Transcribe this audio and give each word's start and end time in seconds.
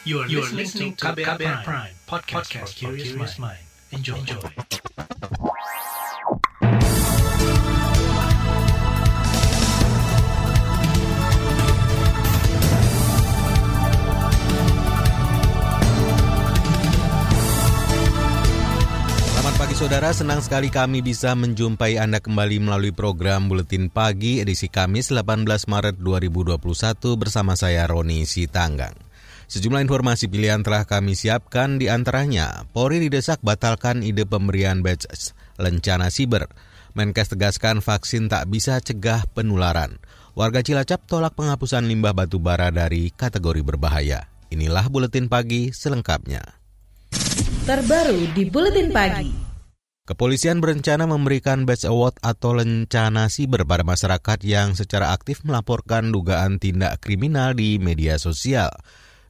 You 0.00 0.24
are, 0.24 0.28
you 0.32 0.40
are 0.40 0.48
listening 0.56 0.96
to 0.96 1.12
KBR, 1.12 1.36
Prime, 1.36 1.60
Prime 1.60 1.92
podcast, 2.08 2.48
podcast 2.48 2.72
for 2.72 2.96
curious 2.96 3.36
mind. 3.36 3.60
Enjoy. 3.92 4.16
Enjoy. 4.16 4.40
Selamat 19.36 19.54
pagi 19.60 19.76
saudara, 19.76 20.08
senang 20.16 20.40
sekali 20.40 20.72
kami 20.72 21.04
bisa 21.04 21.36
menjumpai 21.36 22.00
Anda 22.00 22.24
kembali 22.24 22.56
melalui 22.56 22.96
program 22.96 23.52
Buletin 23.52 23.92
Pagi 23.92 24.40
edisi 24.40 24.72
Kamis 24.72 25.12
18 25.12 25.44
Maret 25.68 26.00
2021 26.00 26.56
bersama 27.20 27.52
saya 27.52 27.84
Roni 27.84 28.24
Sitanggang. 28.24 29.09
Sejumlah 29.50 29.82
informasi 29.82 30.30
pilihan 30.30 30.62
telah 30.62 30.86
kami 30.86 31.18
siapkan 31.18 31.74
di 31.74 31.90
antaranya, 31.90 32.70
Polri 32.70 33.02
didesak 33.02 33.42
batalkan 33.42 34.06
ide 34.06 34.22
pemberian 34.22 34.78
badge 34.78 35.10
lencana 35.58 36.06
siber. 36.06 36.46
Menkes 36.94 37.34
tegaskan 37.34 37.82
vaksin 37.82 38.30
tak 38.30 38.46
bisa 38.46 38.78
cegah 38.78 39.26
penularan. 39.34 39.98
Warga 40.38 40.62
Cilacap 40.62 41.02
tolak 41.10 41.34
penghapusan 41.34 41.82
limbah 41.82 42.14
batu 42.14 42.38
bara 42.38 42.70
dari 42.70 43.10
kategori 43.10 43.66
berbahaya. 43.66 44.30
Inilah 44.54 44.86
Buletin 44.86 45.26
Pagi 45.26 45.74
selengkapnya. 45.74 46.46
Terbaru 47.66 48.30
di 48.30 48.46
Buletin 48.46 48.94
Pagi. 48.94 49.34
Kepolisian 50.06 50.62
berencana 50.62 51.10
memberikan 51.10 51.66
Badge 51.66 51.90
Award 51.90 52.22
atau 52.22 52.54
lencana 52.54 53.26
siber 53.26 53.66
pada 53.66 53.82
masyarakat 53.82 54.38
yang 54.46 54.78
secara 54.78 55.10
aktif 55.10 55.42
melaporkan 55.42 56.14
dugaan 56.14 56.62
tindak 56.62 57.02
kriminal 57.02 57.50
di 57.50 57.82
media 57.82 58.14
sosial. 58.14 58.70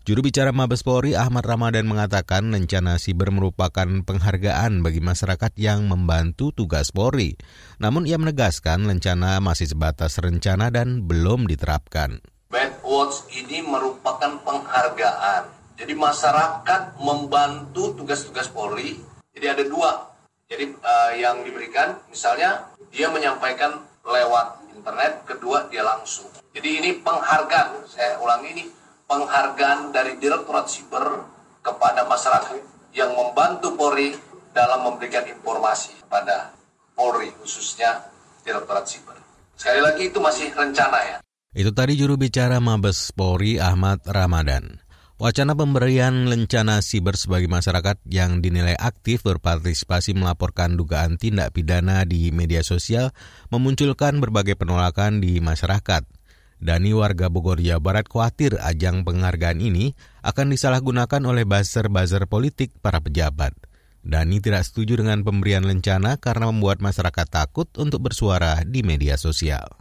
Juru 0.01 0.25
bicara 0.25 0.49
Mabes 0.49 0.81
Polri 0.81 1.13
Ahmad 1.13 1.45
Ramadan 1.45 1.85
mengatakan 1.85 2.49
lencana 2.49 2.97
siber 2.97 3.29
merupakan 3.29 3.85
penghargaan 3.85 4.81
bagi 4.81 5.05
masyarakat 5.05 5.53
yang 5.61 5.93
membantu 5.93 6.57
tugas 6.57 6.89
Polri. 6.89 7.37
Namun 7.77 8.09
ia 8.09 8.17
menegaskan 8.17 8.89
lencana 8.89 9.45
masih 9.45 9.69
sebatas 9.69 10.17
rencana 10.17 10.73
dan 10.73 11.05
belum 11.05 11.45
diterapkan. 11.45 12.25
Bad 12.49 12.81
Awards 12.81 13.29
ini 13.29 13.61
merupakan 13.61 14.41
penghargaan 14.41 15.53
jadi 15.77 15.93
masyarakat 15.93 16.97
membantu 16.97 17.93
tugas-tugas 18.01 18.49
Polri. 18.49 18.97
Jadi 19.37 19.47
ada 19.53 19.65
dua. 19.69 20.17
Jadi 20.49 20.81
uh, 20.81 21.13
yang 21.13 21.45
diberikan 21.45 22.01
misalnya 22.09 22.73
dia 22.89 23.13
menyampaikan 23.13 23.85
lewat 24.01 24.65
internet, 24.73 25.29
kedua 25.29 25.69
dia 25.69 25.85
langsung. 25.85 26.33
Jadi 26.57 26.81
ini 26.81 26.91
penghargaan. 27.05 27.85
Saya 27.85 28.17
ulangi 28.17 28.49
ini 28.57 28.80
penghargaan 29.11 29.91
dari 29.91 30.15
Direktorat 30.23 30.71
Siber 30.71 31.27
kepada 31.67 32.07
masyarakat 32.07 32.63
yang 32.95 33.11
membantu 33.11 33.75
Polri 33.75 34.15
dalam 34.55 34.87
memberikan 34.87 35.27
informasi 35.27 35.99
kepada 36.07 36.55
Polri 36.95 37.35
khususnya 37.43 38.07
Direktorat 38.47 38.87
Siber. 38.87 39.19
Sekali 39.59 39.83
lagi 39.83 40.15
itu 40.15 40.23
masih 40.23 40.55
rencana 40.55 40.99
ya. 41.03 41.17
Itu 41.51 41.75
tadi 41.75 41.99
juru 41.99 42.15
bicara 42.15 42.63
Mabes 42.63 43.11
Polri 43.11 43.59
Ahmad 43.59 43.99
Ramadan. 44.07 44.79
Wacana 45.21 45.53
pemberian 45.53 46.33
lencana 46.33 46.81
siber 46.81 47.13
sebagai 47.13 47.45
masyarakat 47.45 48.01
yang 48.09 48.41
dinilai 48.41 48.73
aktif 48.73 49.21
berpartisipasi 49.21 50.17
melaporkan 50.17 50.81
dugaan 50.81 51.21
tindak 51.21 51.53
pidana 51.53 52.09
di 52.09 52.33
media 52.33 52.65
sosial 52.65 53.13
memunculkan 53.53 54.17
berbagai 54.17 54.57
penolakan 54.57 55.21
di 55.21 55.37
masyarakat. 55.45 56.20
Dani 56.61 56.93
warga 56.93 57.33
Bogor 57.33 57.57
Jawa 57.57 57.81
Barat 57.81 58.05
khawatir 58.05 58.61
ajang 58.61 59.09
penghargaan 59.09 59.65
ini 59.65 59.97
akan 60.21 60.53
disalahgunakan 60.53 61.25
oleh 61.25 61.49
buzzer-buzzer 61.49 62.29
politik 62.29 62.77
para 62.85 63.01
pejabat. 63.01 63.57
Dani 64.05 64.45
tidak 64.45 64.69
setuju 64.69 65.01
dengan 65.01 65.25
pemberian 65.25 65.65
lencana 65.65 66.21
karena 66.21 66.53
membuat 66.53 66.85
masyarakat 66.85 67.27
takut 67.33 67.69
untuk 67.81 68.05
bersuara 68.05 68.61
di 68.69 68.85
media 68.85 69.17
sosial 69.17 69.80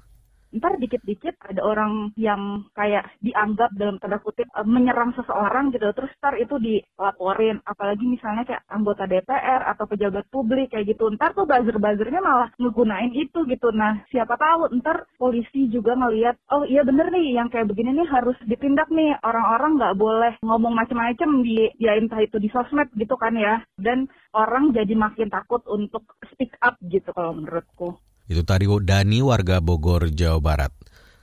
ntar 0.55 0.81
dikit-dikit 0.81 1.37
ada 1.45 1.61
orang 1.61 2.09
yang 2.17 2.65
kayak 2.73 3.09
dianggap 3.21 3.69
dalam 3.77 4.01
tanda 4.01 4.17
kutip 4.21 4.49
menyerang 4.65 5.13
seseorang 5.13 5.69
gitu. 5.69 5.89
Terus 5.93 6.11
ntar 6.19 6.35
itu 6.37 6.55
dilaporin. 6.57 7.61
Apalagi 7.65 8.05
misalnya 8.05 8.43
kayak 8.45 8.65
anggota 8.69 9.05
DPR 9.05 9.61
atau 9.69 9.85
pejabat 9.85 10.25
publik 10.33 10.73
kayak 10.73 10.95
gitu. 10.95 11.09
Ntar 11.13 11.37
tuh 11.37 11.45
buzzer-buzzernya 11.45 12.21
malah 12.21 12.49
ngegunain 12.57 13.13
itu 13.13 13.45
gitu. 13.45 13.69
Nah 13.73 14.01
siapa 14.09 14.35
tahu 14.35 14.73
ntar 14.81 15.05
polisi 15.21 15.69
juga 15.69 15.93
ngelihat 15.93 16.35
oh 16.53 16.65
iya 16.65 16.81
bener 16.81 17.13
nih 17.13 17.37
yang 17.37 17.47
kayak 17.53 17.69
begini 17.69 17.93
nih 17.93 18.09
harus 18.09 18.37
ditindak 18.49 18.89
nih. 18.89 19.17
Orang-orang 19.21 19.77
nggak 19.77 19.97
boleh 19.97 20.33
ngomong 20.41 20.73
macam-macam 20.73 21.45
di 21.45 21.69
ya 21.77 21.93
entah 21.97 22.21
itu 22.21 22.41
di 22.41 22.49
sosmed 22.49 22.89
gitu 22.97 23.13
kan 23.19 23.37
ya. 23.37 23.61
Dan 23.77 24.09
orang 24.33 24.73
jadi 24.73 24.93
makin 24.97 25.29
takut 25.29 25.61
untuk 25.69 26.05
speak 26.33 26.57
up 26.61 26.77
gitu 26.85 27.09
kalau 27.13 27.37
menurutku 27.37 27.97
itu 28.29 28.45
tadi 28.45 28.69
Dani 28.69 29.25
warga 29.25 29.57
Bogor, 29.57 30.13
Jawa 30.13 30.37
Barat. 30.37 30.71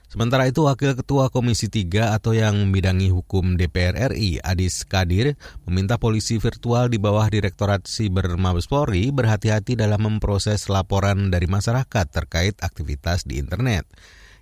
Sementara 0.07 0.47
itu 0.47 0.63
Wakil 0.63 0.95
Ketua 0.95 1.27
Komisi 1.27 1.67
3 1.67 2.15
atau 2.15 2.31
yang 2.31 2.55
membidangi 2.55 3.11
hukum 3.11 3.59
DPR 3.59 4.15
RI, 4.15 4.39
Adis 4.39 4.87
Kadir, 4.87 5.35
meminta 5.67 5.99
polisi 5.99 6.39
virtual 6.39 6.87
di 6.87 6.95
bawah 6.95 7.27
Direktorat 7.27 7.83
Siber 7.83 8.39
Mabes 8.39 8.71
Polri 8.71 9.11
berhati-hati 9.11 9.75
dalam 9.75 9.99
memproses 9.99 10.71
laporan 10.71 11.27
dari 11.27 11.51
masyarakat 11.51 12.07
terkait 12.07 12.55
aktivitas 12.63 13.27
di 13.27 13.35
internet. 13.35 13.83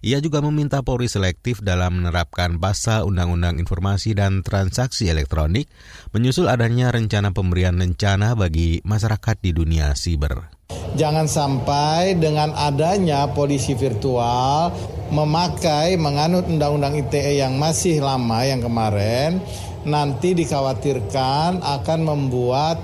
Ia 0.06 0.22
juga 0.22 0.38
meminta 0.38 0.86
Polri 0.86 1.10
selektif 1.10 1.66
dalam 1.66 1.98
menerapkan 1.98 2.62
pasal 2.62 3.10
Undang-Undang 3.10 3.58
Informasi 3.58 4.14
dan 4.14 4.46
Transaksi 4.46 5.10
Elektronik, 5.10 5.66
menyusul 6.14 6.46
adanya 6.46 6.94
rencana 6.94 7.34
pemberian 7.34 7.74
lencana 7.82 8.38
bagi 8.38 8.86
masyarakat 8.86 9.42
di 9.42 9.50
dunia 9.50 9.98
siber. 9.98 10.54
Jangan 10.94 11.26
sampai 11.26 12.22
dengan 12.22 12.54
adanya 12.54 13.34
polisi 13.34 13.74
virtual 13.74 14.70
memakai 15.10 15.98
menganut 15.98 16.46
undang-undang 16.54 17.02
ITE 17.02 17.42
yang 17.42 17.58
masih 17.58 17.98
lama 18.06 18.46
yang 18.46 18.62
kemarin 18.62 19.42
nanti 19.90 20.38
dikhawatirkan 20.38 21.66
akan 21.66 22.00
membuat 22.06 22.78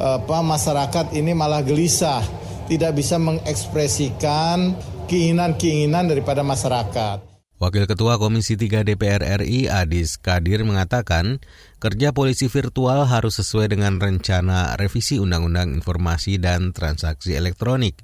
apa 0.00 0.40
masyarakat 0.40 1.12
ini 1.12 1.36
malah 1.36 1.60
gelisah, 1.60 2.24
tidak 2.64 2.96
bisa 2.96 3.20
mengekspresikan 3.20 4.72
keinginan-keinginan 5.12 6.08
daripada 6.08 6.40
masyarakat. 6.40 7.20
Wakil 7.60 7.84
Ketua 7.84 8.16
Komisi 8.16 8.56
3 8.56 8.82
DPR 8.82 9.22
RI 9.44 9.68
Adis 9.68 10.16
Kadir 10.16 10.64
mengatakan, 10.64 11.38
kerja 11.78 12.16
polisi 12.16 12.48
virtual 12.48 13.04
harus 13.06 13.38
sesuai 13.38 13.76
dengan 13.76 14.00
rencana 14.00 14.74
revisi 14.80 15.20
Undang-Undang 15.20 15.78
Informasi 15.78 16.40
dan 16.40 16.72
Transaksi 16.72 17.36
Elektronik. 17.36 18.02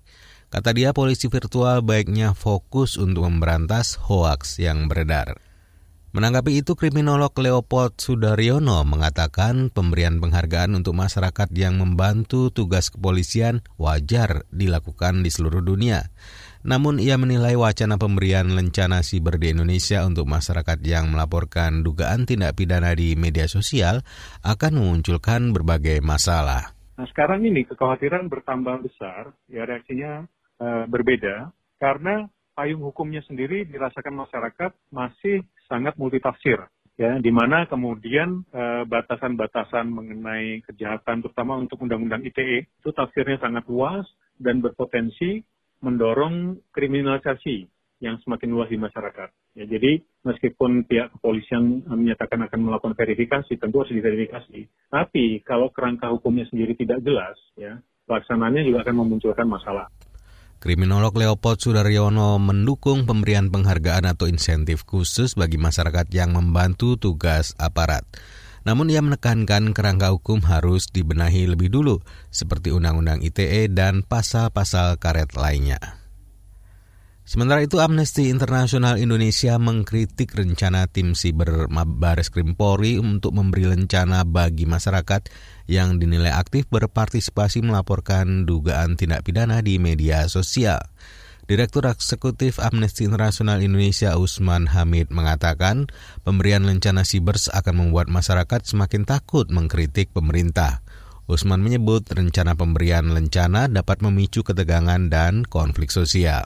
Kata 0.53 0.71
dia, 0.77 0.95
polisi 0.95 1.27
virtual 1.33 1.81
baiknya 1.83 2.37
fokus 2.37 3.01
untuk 3.01 3.27
memberantas 3.27 3.99
hoaks 3.99 4.61
yang 4.63 4.87
beredar. 4.87 5.41
Menanggapi 6.09 6.65
itu, 6.65 6.73
kriminolog 6.73 7.37
Leopold 7.37 8.01
Sudaryono 8.01 8.81
mengatakan 8.87 9.69
pemberian 9.69 10.23
penghargaan 10.25 10.73
untuk 10.73 10.97
masyarakat 10.97 11.53
yang 11.53 11.77
membantu 11.77 12.49
tugas 12.49 12.89
kepolisian 12.89 13.61
wajar 13.77 14.49
dilakukan 14.49 15.21
di 15.21 15.29
seluruh 15.29 15.61
dunia. 15.61 16.09
Namun 16.69 17.01
ia 17.01 17.17
menilai 17.17 17.57
wacana 17.57 17.97
pemberian 17.97 18.53
lencana 18.53 19.01
siber 19.01 19.41
di 19.41 19.57
Indonesia 19.57 20.05
untuk 20.05 20.29
masyarakat 20.29 20.77
yang 20.85 21.09
melaporkan 21.09 21.81
dugaan 21.81 22.29
tindak 22.29 22.61
pidana 22.61 22.93
di 22.93 23.17
media 23.17 23.49
sosial 23.49 24.05
akan 24.45 24.77
memunculkan 24.77 25.57
berbagai 25.57 26.05
masalah. 26.05 26.77
Nah 27.01 27.09
sekarang 27.09 27.41
ini 27.49 27.65
kekhawatiran 27.65 28.29
bertambah 28.29 28.85
besar, 28.85 29.33
ya 29.49 29.65
reaksinya 29.65 30.29
uh, 30.61 30.85
berbeda 30.85 31.57
karena 31.81 32.29
payung 32.53 32.85
hukumnya 32.85 33.25
sendiri 33.25 33.65
dirasakan 33.65 34.29
masyarakat 34.29 34.77
masih 34.93 35.49
sangat 35.73 35.97
multitafsir 35.97 36.69
ya 36.99 37.17
di 37.23 37.31
mana 37.31 37.71
kemudian 37.71 38.43
batasan-batasan 38.91 39.87
uh, 39.87 39.95
mengenai 40.03 40.67
kejahatan 40.67 41.23
terutama 41.23 41.55
untuk 41.55 41.79
undang-undang 41.87 42.27
ITE 42.27 42.67
itu 42.67 42.91
tafsirnya 42.91 43.39
sangat 43.39 43.63
luas 43.71 44.03
dan 44.43 44.59
berpotensi 44.59 45.47
mendorong 45.83 46.59
kriminalisasi 46.75 47.69
yang 47.99 48.19
semakin 48.23 48.55
luas 48.55 48.71
di 48.71 48.79
masyarakat. 48.79 49.29
Ya, 49.59 49.65
jadi 49.67 49.99
meskipun 50.23 50.87
pihak 50.87 51.19
kepolisian 51.19 51.83
menyatakan 51.91 52.47
akan 52.47 52.61
melakukan 52.71 52.95
verifikasi, 52.95 53.59
tentu 53.59 53.83
harus 53.83 53.91
diverifikasi. 53.91 54.71
Tapi 54.87 55.43
kalau 55.43 55.75
kerangka 55.75 56.07
hukumnya 56.15 56.47
sendiri 56.47 56.79
tidak 56.79 57.03
jelas, 57.03 57.35
ya 57.59 57.83
pelaksananya 58.07 58.63
juga 58.63 58.87
akan 58.87 58.97
memunculkan 59.03 59.51
masalah. 59.51 59.91
Kriminolog 60.59 61.15
Leopold 61.15 61.63
Sudaryono 61.63 62.35
mendukung 62.43 63.07
pemberian 63.07 63.47
penghargaan 63.47 64.11
atau 64.11 64.27
insentif 64.27 64.83
khusus 64.83 65.39
bagi 65.39 65.55
masyarakat 65.55 66.11
yang 66.11 66.35
membantu 66.35 66.99
tugas 66.99 67.55
aparat. 67.63 68.03
Namun 68.69 68.93
ia 68.93 69.01
menekankan 69.01 69.73
kerangka 69.73 70.13
hukum 70.13 70.45
harus 70.45 70.93
dibenahi 70.93 71.49
lebih 71.49 71.73
dulu, 71.73 72.05
seperti 72.29 72.69
Undang-Undang 72.69 73.25
ITE 73.25 73.73
dan 73.73 74.05
pasal-pasal 74.05 75.01
karet 75.01 75.33
lainnya. 75.33 75.81
Sementara 77.25 77.65
itu 77.65 77.81
Amnesty 77.81 78.29
International 78.29 79.01
Indonesia 79.01 79.57
mengkritik 79.57 80.37
rencana 80.37 80.85
tim 80.85 81.17
siber 81.17 81.65
Baris 81.73 82.29
Krim 82.29 82.57
Polri 82.57 83.01
untuk 83.01 83.33
memberi 83.33 83.73
rencana 83.73 84.29
bagi 84.29 84.69
masyarakat 84.69 85.33
yang 85.65 85.97
dinilai 85.97 86.37
aktif 86.37 86.69
berpartisipasi 86.69 87.65
melaporkan 87.65 88.45
dugaan 88.45 89.01
tindak 89.01 89.25
pidana 89.25 89.65
di 89.65 89.81
media 89.81 90.29
sosial. 90.29 90.81
Direktur 91.49 91.89
Eksekutif 91.89 92.61
Amnesty 92.61 93.09
International 93.09 93.65
Indonesia 93.65 94.21
Usman 94.21 94.69
Hamid 94.69 95.09
mengatakan 95.09 95.89
pemberian 96.21 96.69
rencana 96.69 97.09
sibers 97.09 97.49
akan 97.49 97.89
membuat 97.89 98.13
masyarakat 98.13 98.69
semakin 98.69 99.09
takut 99.09 99.49
mengkritik 99.49 100.13
pemerintah. 100.13 100.85
Usman 101.25 101.65
menyebut 101.65 102.05
rencana 102.13 102.53
pemberian 102.53 103.09
rencana 103.09 103.65
dapat 103.65 104.05
memicu 104.05 104.45
ketegangan 104.45 105.09
dan 105.09 105.49
konflik 105.49 105.89
sosial 105.89 106.45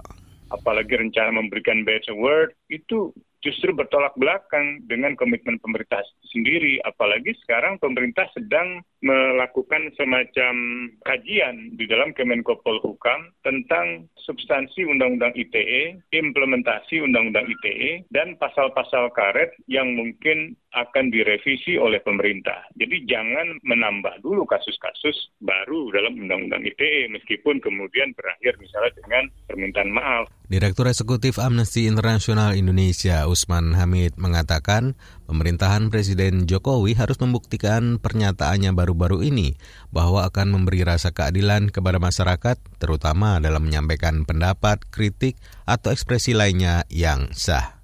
apalagi 0.52 0.94
rencana 1.00 1.32
memberikan 1.32 1.82
badge 1.82 2.12
award 2.12 2.52
itu 2.68 3.10
justru 3.42 3.74
bertolak 3.74 4.14
belakang 4.16 4.80
dengan 4.86 5.18
komitmen 5.18 5.58
pemerintah 5.58 6.00
sendiri. 6.30 6.78
Apalagi 6.86 7.34
sekarang 7.44 7.76
pemerintah 7.82 8.30
sedang 8.32 8.80
melakukan 9.02 9.90
semacam 9.98 10.54
kajian 11.02 11.74
di 11.74 11.84
dalam 11.90 12.14
Kemenko 12.14 12.62
Polhukam 12.62 13.34
tentang 13.42 14.06
substansi 14.22 14.86
Undang-Undang 14.86 15.34
ITE, 15.34 16.00
implementasi 16.14 17.02
Undang-Undang 17.02 17.50
ITE, 17.50 18.06
dan 18.14 18.38
pasal-pasal 18.38 19.10
karet 19.12 19.50
yang 19.66 19.98
mungkin 19.98 20.54
akan 20.72 21.12
direvisi 21.12 21.76
oleh 21.76 22.00
pemerintah. 22.00 22.64
Jadi 22.72 23.04
jangan 23.04 23.60
menambah 23.60 24.24
dulu 24.24 24.48
kasus-kasus 24.48 25.36
baru 25.44 25.92
dalam 25.92 26.16
Undang-Undang 26.16 26.64
ITE 26.72 27.12
meskipun 27.12 27.60
kemudian 27.60 28.16
berakhir 28.16 28.56
misalnya 28.56 28.92
dengan 28.96 29.24
permintaan 29.48 29.90
maaf. 29.92 30.24
Direktur 30.48 30.88
Eksekutif 30.88 31.36
Amnesty 31.40 31.88
International 31.88 32.56
Indonesia 32.56 33.24
Usman 33.28 33.76
Hamid 33.76 34.16
mengatakan 34.16 34.96
pemerintahan 35.28 35.88
Presiden 35.88 36.44
Jokowi 36.48 36.96
harus 36.96 37.16
membuktikan 37.20 38.00
pernyataannya 38.00 38.72
baru-baru 38.72 39.24
ini 39.24 39.56
bahwa 39.92 40.28
akan 40.28 40.52
memberi 40.56 40.84
rasa 40.84 41.12
keadilan 41.12 41.68
kepada 41.68 42.00
masyarakat 42.00 42.56
terutama 42.80 43.40
dalam 43.40 43.64
menyampaikan 43.68 44.24
pendapat, 44.24 44.84
kritik, 44.88 45.36
atau 45.64 45.92
ekspresi 45.92 46.36
lainnya 46.36 46.84
yang 46.92 47.32
sah. 47.32 47.81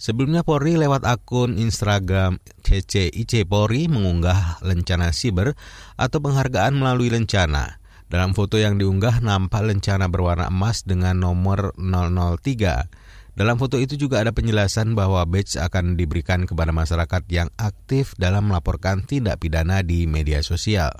Sebelumnya 0.00 0.40
Polri 0.40 0.80
lewat 0.80 1.04
akun 1.04 1.60
Instagram 1.60 2.40
CCIC 2.64 3.44
Polri 3.44 3.84
mengunggah 3.84 4.64
lencana 4.64 5.12
siber 5.12 5.52
atau 6.00 6.24
penghargaan 6.24 6.72
melalui 6.72 7.12
lencana. 7.12 7.76
Dalam 8.08 8.32
foto 8.32 8.56
yang 8.56 8.80
diunggah 8.80 9.20
nampak 9.20 9.60
lencana 9.60 10.08
berwarna 10.08 10.48
emas 10.48 10.88
dengan 10.88 11.20
nomor 11.20 11.76
003. 11.76 13.36
Dalam 13.36 13.60
foto 13.60 13.76
itu 13.76 14.00
juga 14.00 14.24
ada 14.24 14.32
penjelasan 14.32 14.96
bahwa 14.96 15.20
badge 15.28 15.60
akan 15.60 16.00
diberikan 16.00 16.48
kepada 16.48 16.72
masyarakat 16.72 17.22
yang 17.28 17.52
aktif 17.60 18.16
dalam 18.16 18.48
melaporkan 18.48 19.04
tindak 19.04 19.36
pidana 19.44 19.84
di 19.84 20.08
media 20.08 20.40
sosial. 20.40 20.96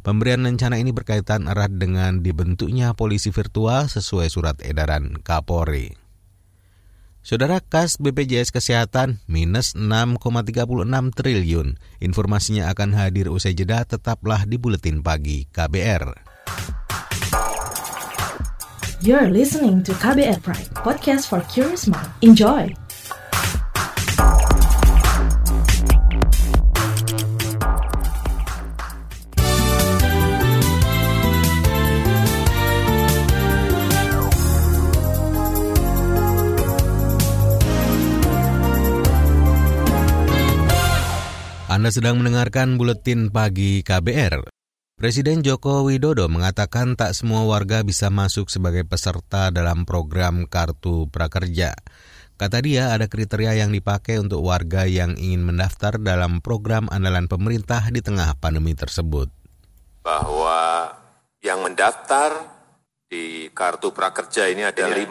Pemberian 0.00 0.40
lencana 0.40 0.80
ini 0.80 0.96
berkaitan 0.96 1.52
erat 1.52 1.76
dengan 1.76 2.24
dibentuknya 2.24 2.96
polisi 2.96 3.28
virtual 3.28 3.92
sesuai 3.92 4.32
surat 4.32 4.56
edaran 4.64 5.20
Kapolri. 5.20 6.07
Saudara 7.20 7.60
kas 7.60 7.98
BPJS 7.98 8.54
Kesehatan 8.54 9.20
minus 9.28 9.74
6,36 9.74 10.58
triliun. 11.12 11.76
Informasinya 11.98 12.70
akan 12.70 12.94
hadir 12.96 13.28
usai 13.28 13.52
jeda 13.52 13.82
tetaplah 13.84 14.46
di 14.46 14.56
Buletin 14.56 15.02
Pagi 15.02 15.44
KBR. 15.50 16.14
You're 18.98 19.30
listening 19.30 19.86
to 19.86 19.94
KBR 19.94 20.42
Pride, 20.42 20.74
podcast 20.74 21.30
for 21.30 21.38
curious 21.46 21.86
mind. 21.86 22.10
Enjoy! 22.18 22.87
Anda 41.78 41.94
sedang 41.94 42.18
mendengarkan 42.18 42.74
buletin 42.74 43.30
pagi 43.30 43.86
KBR. 43.86 44.50
Presiden 44.98 45.46
Joko 45.46 45.86
Widodo 45.86 46.26
mengatakan 46.26 46.98
tak 46.98 47.14
semua 47.14 47.46
warga 47.46 47.86
bisa 47.86 48.10
masuk 48.10 48.50
sebagai 48.50 48.82
peserta 48.82 49.54
dalam 49.54 49.86
program 49.86 50.50
Kartu 50.50 51.06
Prakerja. 51.06 51.78
Kata 52.34 52.58
dia, 52.66 52.90
ada 52.90 53.06
kriteria 53.06 53.62
yang 53.62 53.70
dipakai 53.70 54.18
untuk 54.18 54.42
warga 54.42 54.90
yang 54.90 55.14
ingin 55.22 55.46
mendaftar 55.46 56.02
dalam 56.02 56.42
program 56.42 56.90
andalan 56.90 57.30
pemerintah 57.30 57.86
di 57.94 58.02
tengah 58.02 58.34
pandemi 58.42 58.74
tersebut. 58.74 59.30
Bahwa 60.02 60.90
yang 61.46 61.62
mendaftar 61.62 62.58
di 63.06 63.54
Kartu 63.54 63.94
Prakerja 63.94 64.50
ini 64.50 64.66
ada 64.66 64.82
50, 64.82 65.06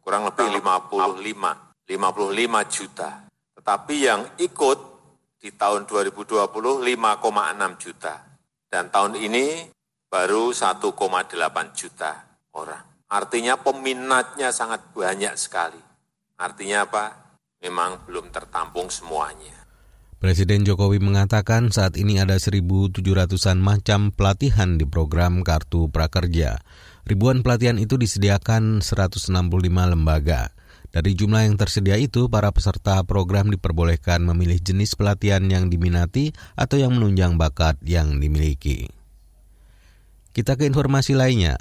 kurang 0.00 0.24
lebih 0.24 0.56
55, 0.56 1.84
55 1.84 2.64
juta. 2.80 3.28
Tetapi 3.60 3.96
yang 4.00 4.24
ikut 4.40 4.89
di 5.40 5.48
tahun 5.56 5.88
2020 5.88 6.36
5,6 6.36 7.82
juta. 7.82 8.14
Dan 8.68 8.92
tahun 8.92 9.16
ini 9.16 9.72
baru 10.12 10.52
1,8 10.52 10.84
juta 11.72 12.12
orang. 12.52 12.84
Artinya 13.10 13.58
peminatnya 13.58 14.54
sangat 14.54 14.92
banyak 14.94 15.34
sekali. 15.34 15.80
Artinya 16.38 16.86
apa? 16.86 17.04
Memang 17.64 18.06
belum 18.06 18.30
tertampung 18.30 18.86
semuanya. 18.92 19.66
Presiden 20.20 20.68
Jokowi 20.68 21.00
mengatakan 21.00 21.72
saat 21.72 21.96
ini 21.96 22.20
ada 22.20 22.36
1.700-an 22.36 23.56
macam 23.56 24.12
pelatihan 24.12 24.76
di 24.76 24.84
program 24.84 25.40
Kartu 25.40 25.88
Prakerja. 25.88 26.60
Ribuan 27.08 27.40
pelatihan 27.40 27.80
itu 27.80 27.96
disediakan 27.96 28.84
165 28.84 29.32
lembaga. 29.64 30.52
Dari 30.90 31.14
jumlah 31.14 31.46
yang 31.46 31.54
tersedia 31.54 31.94
itu, 31.94 32.26
para 32.26 32.50
peserta 32.50 32.98
program 33.06 33.46
diperbolehkan 33.46 34.26
memilih 34.26 34.58
jenis 34.58 34.98
pelatihan 34.98 35.46
yang 35.46 35.70
diminati 35.70 36.34
atau 36.58 36.82
yang 36.82 36.98
menunjang 36.98 37.38
bakat 37.38 37.78
yang 37.86 38.18
dimiliki. 38.18 38.90
Kita 40.34 40.58
ke 40.58 40.66
informasi 40.66 41.14
lainnya. 41.14 41.58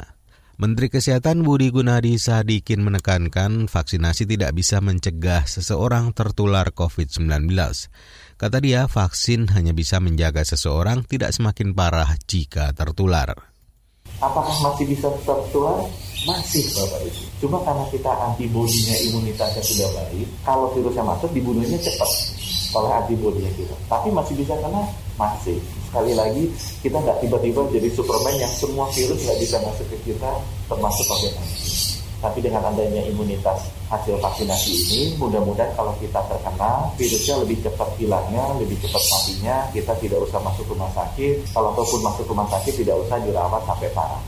Menteri 0.60 0.92
Kesehatan 0.92 1.48
Budi 1.48 1.72
Gunadi 1.72 2.20
Sadikin 2.20 2.84
menekankan 2.84 3.72
vaksinasi 3.72 4.28
tidak 4.28 4.52
bisa 4.52 4.84
mencegah 4.84 5.48
seseorang 5.48 6.12
tertular 6.12 6.68
COVID-19. 6.76 7.48
Kata 8.36 8.58
dia, 8.60 8.90
vaksin 8.92 9.48
hanya 9.56 9.72
bisa 9.72 10.04
menjaga 10.04 10.44
seseorang 10.44 11.08
tidak 11.08 11.32
semakin 11.32 11.72
parah 11.72 12.12
jika 12.28 12.76
tertular. 12.76 13.50
Apakah 14.20 14.56
masih 14.64 14.86
bisa 14.88 15.08
tertular? 15.24 15.80
Masih 16.28 16.68
Bapak 16.76 17.00
Ibu. 17.08 17.24
Cuma 17.40 17.58
karena 17.64 17.86
kita 17.88 18.12
antibodinya 18.12 18.96
imunitasnya 19.08 19.64
sudah 19.64 19.88
baik, 19.96 20.28
kalau 20.44 20.68
virusnya 20.76 21.08
masuk 21.08 21.32
dibunuhnya 21.32 21.80
cepat 21.80 22.12
oleh 22.76 22.92
antibodinya 23.00 23.48
kita. 23.56 23.76
Tapi 23.88 24.12
masih 24.12 24.36
bisa 24.36 24.60
kena? 24.60 24.84
Masih. 25.16 25.56
Sekali 25.88 26.14
lagi, 26.14 26.44
kita 26.84 27.00
nggak 27.00 27.24
tiba-tiba 27.24 27.64
jadi 27.72 27.90
Superman 27.96 28.36
yang 28.36 28.52
semua 28.52 28.92
virus 28.92 29.24
nggak 29.24 29.40
bisa 29.40 29.58
masuk 29.64 29.88
ke 29.96 30.12
kita, 30.12 30.32
termasuk 30.68 31.06
COVID-19. 31.08 31.99
Tapi 32.20 32.44
dengan 32.44 32.68
adanya 32.68 33.00
imunitas 33.08 33.72
hasil 33.88 34.20
vaksinasi 34.20 34.72
ini, 34.76 35.02
mudah-mudahan 35.16 35.72
kalau 35.72 35.96
kita 36.04 36.20
terkena, 36.28 36.92
virusnya 37.00 37.36
lebih 37.48 37.58
cepat 37.64 37.90
hilangnya, 37.96 38.44
lebih 38.60 38.76
cepat 38.84 39.04
matinya, 39.08 39.56
kita 39.72 39.96
tidak 40.04 40.20
usah 40.28 40.40
masuk 40.44 40.68
rumah 40.68 40.92
sakit. 40.92 41.48
Kalau 41.56 41.72
ataupun 41.72 42.00
masuk 42.04 42.26
rumah 42.28 42.48
sakit, 42.52 42.74
tidak 42.84 43.00
usah 43.08 43.18
dirawat 43.24 43.64
sampai 43.64 43.90
parah. 43.96 44.22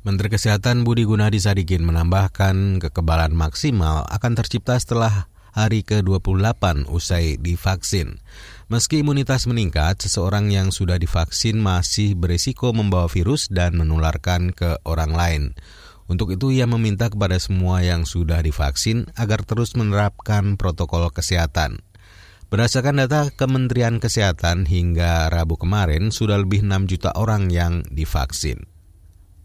Menteri 0.00 0.32
Kesehatan 0.32 0.80
Budi 0.80 1.04
Gunadi 1.04 1.36
Sadikin 1.36 1.84
menambahkan 1.84 2.80
kekebalan 2.80 3.36
maksimal 3.36 4.08
akan 4.08 4.32
tercipta 4.32 4.80
setelah 4.80 5.28
hari 5.52 5.84
ke-28 5.84 6.88
usai 6.88 7.36
divaksin. 7.36 8.16
Meski 8.70 9.02
imunitas 9.02 9.44
meningkat, 9.50 10.00
seseorang 10.00 10.48
yang 10.48 10.70
sudah 10.70 10.96
divaksin 10.96 11.58
masih 11.58 12.14
berisiko 12.14 12.70
membawa 12.70 13.10
virus 13.10 13.50
dan 13.50 13.74
menularkan 13.76 14.54
ke 14.54 14.78
orang 14.86 15.12
lain. 15.12 15.42
Untuk 16.10 16.34
itu 16.34 16.50
ia 16.50 16.66
meminta 16.66 17.06
kepada 17.06 17.38
semua 17.38 17.86
yang 17.86 18.02
sudah 18.02 18.42
divaksin 18.42 19.06
agar 19.14 19.46
terus 19.46 19.78
menerapkan 19.78 20.58
protokol 20.58 21.06
kesehatan. 21.14 21.86
Berdasarkan 22.50 22.98
data 22.98 23.30
Kementerian 23.30 24.02
Kesehatan 24.02 24.66
hingga 24.66 25.30
Rabu 25.30 25.54
kemarin 25.54 26.10
sudah 26.10 26.34
lebih 26.42 26.66
6 26.66 26.90
juta 26.90 27.14
orang 27.14 27.46
yang 27.46 27.86
divaksin. 27.94 28.66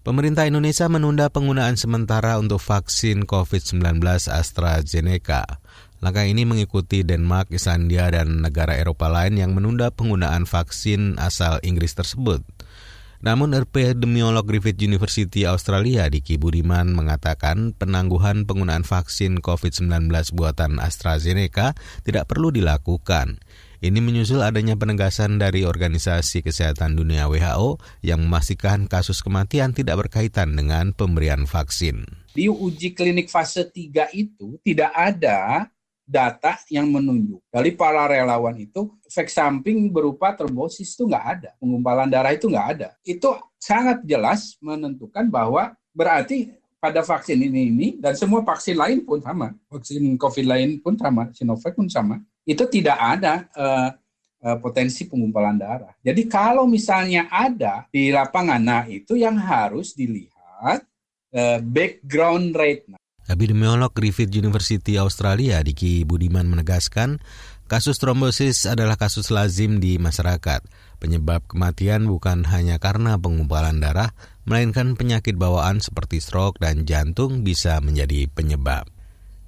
Pemerintah 0.01 0.49
Indonesia 0.49 0.89
menunda 0.89 1.29
penggunaan 1.29 1.77
sementara 1.77 2.41
untuk 2.41 2.57
vaksin 2.57 3.29
COVID-19 3.29 4.01
AstraZeneca. 4.25 5.61
Langkah 6.01 6.25
ini 6.25 6.49
mengikuti 6.49 7.05
Denmark, 7.05 7.53
Islandia, 7.53 8.09
dan 8.09 8.41
negara 8.41 8.73
Eropa 8.73 9.05
lain 9.05 9.37
yang 9.37 9.53
menunda 9.53 9.93
penggunaan 9.93 10.49
vaksin 10.49 11.21
asal 11.21 11.61
Inggris 11.61 11.93
tersebut. 11.93 12.41
Namun 13.23 13.55
epidemiolog 13.55 14.43
Griffith 14.43 14.81
University 14.81 15.47
Australia 15.47 16.09
Diki 16.11 16.35
Budiman 16.35 16.91
mengatakan 16.91 17.71
penangguhan 17.77 18.43
penggunaan 18.43 18.83
vaksin 18.83 19.39
COVID-19 19.39 20.11
buatan 20.35 20.83
AstraZeneca 20.83 21.77
tidak 22.03 22.27
perlu 22.27 22.51
dilakukan. 22.51 23.39
Ini 23.85 23.99
menyusul 24.01 24.41
adanya 24.41 24.73
penegasan 24.73 25.37
dari 25.37 25.61
Organisasi 25.61 26.41
Kesehatan 26.41 26.97
Dunia 26.97 27.29
WHO 27.29 27.77
yang 28.01 28.25
memastikan 28.25 28.89
kasus 28.89 29.21
kematian 29.21 29.77
tidak 29.77 30.07
berkaitan 30.07 30.57
dengan 30.57 30.89
pemberian 30.89 31.45
vaksin. 31.45 32.07
Di 32.33 32.49
uji 32.49 32.97
klinik 32.97 33.29
fase 33.29 33.69
3 33.69 34.09
itu 34.17 34.57
tidak 34.65 34.89
ada 34.89 35.69
data 36.05 36.61
yang 36.69 36.85
menunjuk 36.87 37.41
dari 37.49 37.73
para 37.73 38.05
relawan 38.05 38.53
itu 38.61 38.93
efek 39.09 39.27
samping 39.27 39.89
berupa 39.89 40.37
trombosis 40.37 40.93
itu 40.93 41.09
nggak 41.09 41.25
ada, 41.25 41.49
penggumpalan 41.57 42.07
darah 42.07 42.31
itu 42.31 42.45
nggak 42.45 42.67
ada. 42.77 42.87
Itu 43.01 43.33
sangat 43.57 44.05
jelas 44.05 44.53
menentukan 44.61 45.25
bahwa 45.27 45.73
berarti 45.89 46.53
pada 46.77 47.01
vaksin 47.01 47.41
ini 47.41 47.73
ini 47.73 47.87
dan 47.97 48.13
semua 48.13 48.45
vaksin 48.45 48.77
lain 48.77 49.01
pun 49.01 49.17
sama, 49.17 49.57
vaksin 49.73 50.05
COVID 50.21 50.45
lain 50.45 50.69
pun 50.77 50.93
sama, 50.93 51.33
Sinovac 51.33 51.73
pun 51.73 51.89
sama, 51.89 52.21
itu 52.45 52.61
tidak 52.69 52.97
ada 53.01 53.49
uh, 53.57 53.89
uh, 54.45 54.57
potensi 54.61 55.09
penggumpalan 55.09 55.57
darah. 55.57 55.93
Jadi 56.05 56.29
kalau 56.29 56.69
misalnya 56.69 57.25
ada 57.33 57.89
di 57.89 58.13
lapangan, 58.13 58.61
nah 58.61 58.85
itu 58.85 59.17
yang 59.17 59.33
harus 59.33 59.97
dilihat 59.97 60.85
uh, 61.33 61.59
background 61.65 62.53
rate. 62.53 62.85
Epidemiolog 63.25 63.89
Griffith 63.97 64.29
University 64.29 65.01
Australia 65.01 65.65
Diki 65.65 66.05
Budiman 66.05 66.45
menegaskan, 66.45 67.17
kasus 67.65 67.97
trombosis 67.97 68.69
adalah 68.69 69.01
kasus 69.01 69.33
lazim 69.33 69.81
di 69.81 69.97
masyarakat. 69.97 70.61
Penyebab 71.01 71.41
kematian 71.49 72.05
bukan 72.05 72.45
hanya 72.45 72.77
karena 72.77 73.17
penggumpalan 73.17 73.81
darah, 73.81 74.13
melainkan 74.45 74.93
penyakit 74.93 75.41
bawaan 75.41 75.81
seperti 75.81 76.21
stroke 76.21 76.61
dan 76.61 76.85
jantung 76.85 77.41
bisa 77.41 77.81
menjadi 77.81 78.29
penyebab. 78.29 78.85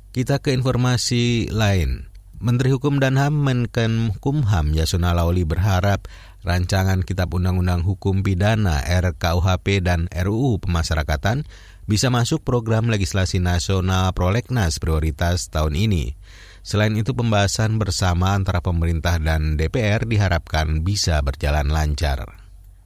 Kita 0.09 0.41
ke 0.41 0.57
informasi 0.57 1.53
lain. 1.53 2.09
Menteri 2.37 2.73
Hukum 2.73 3.01
dan 3.01 3.17
HAM 3.17 3.33
Menkenkumham 3.33 4.73
Yasona 4.73 5.13
Lauli 5.13 5.41
berharap 5.41 6.05
rancangan 6.45 7.01
Kitab 7.01 7.33
Undang-Undang 7.33 7.81
Hukum 7.81 8.21
Pidana 8.21 8.81
RKUHP 8.85 9.81
dan 9.81 10.05
RUU 10.13 10.61
Pemasyarakatan 10.61 11.49
bisa 11.87 12.11
masuk 12.11 12.43
program 12.43 12.91
legislasi 12.91 13.39
nasional 13.39 14.11
prolegnas 14.11 14.77
prioritas 14.77 15.47
tahun 15.47 15.79
ini. 15.79 16.19
Selain 16.67 16.91
itu 16.99 17.15
pembahasan 17.15 17.79
bersama 17.79 18.35
antara 18.35 18.59
pemerintah 18.59 19.15
dan 19.23 19.55
DPR 19.55 20.03
diharapkan 20.03 20.83
bisa 20.83 21.23
berjalan 21.23 21.71
lancar. 21.71 22.27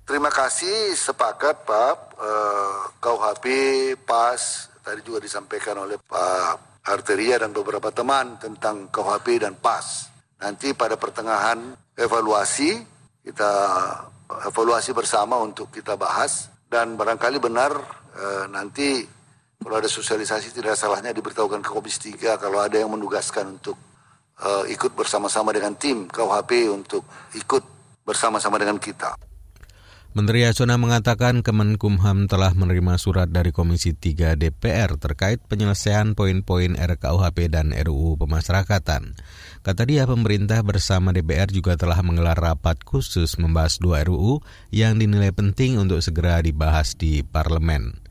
Terima 0.06 0.30
kasih 0.30 0.94
sepakat 0.94 1.66
Pak 1.66 1.96
eh, 2.22 2.80
KUHP 3.02 3.46
PAS 4.06 4.70
tadi 4.86 5.02
juga 5.02 5.26
disampaikan 5.26 5.82
oleh 5.82 5.98
Pak 5.98 6.86
Arteria 6.86 7.42
dan 7.42 7.50
beberapa 7.50 7.90
teman 7.90 8.38
tentang 8.38 8.94
KUHP 8.94 9.42
dan 9.42 9.58
PAS. 9.58 10.14
Nanti 10.42 10.78
pada 10.78 10.94
pertengahan 10.94 11.74
evaluasi 11.98 12.86
kita 13.26 13.54
evaluasi 14.46 14.94
bersama 14.94 15.42
untuk 15.42 15.74
kita 15.74 15.98
bahas 15.98 16.50
dan 16.72 16.96
barangkali 16.96 17.38
benar 17.44 17.76
e, 18.16 18.48
nanti 18.48 19.04
kalau 19.60 19.76
ada 19.76 19.92
sosialisasi 19.92 20.56
tidak 20.56 20.80
salahnya 20.80 21.12
diberitahukan 21.12 21.60
ke 21.60 21.70
Komisi 21.70 22.16
3 22.16 22.40
kalau 22.40 22.64
ada 22.64 22.80
yang 22.80 22.96
menugaskan 22.96 23.60
untuk 23.60 23.76
e, 24.40 24.72
ikut 24.72 24.96
bersama-sama 24.96 25.52
dengan 25.52 25.76
tim 25.76 26.08
KUHP 26.08 26.72
untuk 26.72 27.04
ikut 27.36 27.64
bersama-sama 28.08 28.56
dengan 28.56 28.80
kita. 28.80 29.20
Menteri 30.12 30.44
Yasona 30.44 30.76
mengatakan 30.76 31.40
Kemenkumham 31.40 32.28
telah 32.28 32.52
menerima 32.52 33.00
surat 33.00 33.32
dari 33.32 33.56
Komisi 33.56 33.96
3 33.96 34.36
DPR 34.36 35.00
terkait 35.00 35.40
penyelesaian 35.48 36.20
poin-poin 36.20 36.76
RKUHP 36.76 37.48
dan 37.48 37.72
RUU 37.72 38.20
Pemasyarakatan. 38.20 39.16
Kata 39.62 39.86
dia, 39.86 40.10
pemerintah 40.10 40.58
bersama 40.66 41.14
DPR 41.14 41.46
juga 41.54 41.78
telah 41.78 42.02
menggelar 42.02 42.34
rapat 42.34 42.82
khusus 42.82 43.38
membahas 43.38 43.78
dua 43.78 44.02
RUU 44.02 44.42
yang 44.74 44.98
dinilai 44.98 45.30
penting 45.30 45.78
untuk 45.78 46.02
segera 46.02 46.42
dibahas 46.42 46.98
di 46.98 47.22
parlemen. 47.22 48.02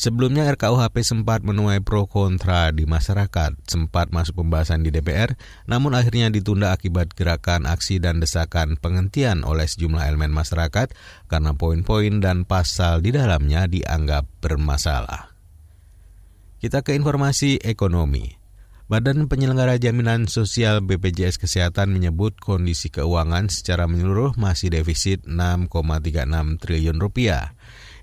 Sebelumnya 0.00 0.48
RKUHP 0.48 1.04
sempat 1.04 1.44
menuai 1.44 1.84
pro 1.84 2.08
kontra 2.08 2.72
di 2.72 2.88
masyarakat, 2.88 3.52
sempat 3.68 4.08
masuk 4.08 4.40
pembahasan 4.40 4.80
di 4.80 4.88
DPR, 4.88 5.36
namun 5.68 5.92
akhirnya 5.92 6.32
ditunda 6.32 6.72
akibat 6.72 7.12
gerakan 7.12 7.68
aksi 7.68 8.00
dan 8.00 8.16
desakan 8.16 8.80
penghentian 8.80 9.44
oleh 9.44 9.68
sejumlah 9.68 10.00
elemen 10.00 10.32
masyarakat 10.32 10.96
karena 11.28 11.52
poin-poin 11.52 12.16
dan 12.24 12.48
pasal 12.48 13.04
di 13.04 13.12
dalamnya 13.12 13.68
dianggap 13.68 14.24
bermasalah. 14.40 15.36
Kita 16.64 16.80
ke 16.80 16.96
informasi 16.96 17.60
ekonomi. 17.60 18.39
Badan 18.90 19.30
Penyelenggara 19.30 19.78
Jaminan 19.78 20.26
Sosial 20.26 20.82
BPJS 20.82 21.38
Kesehatan 21.38 21.94
menyebut 21.94 22.34
kondisi 22.42 22.90
keuangan 22.90 23.46
secara 23.46 23.86
menyeluruh 23.86 24.34
masih 24.34 24.66
defisit 24.66 25.22
6,36 25.30 26.58
triliun 26.58 26.98
rupiah. 26.98 27.54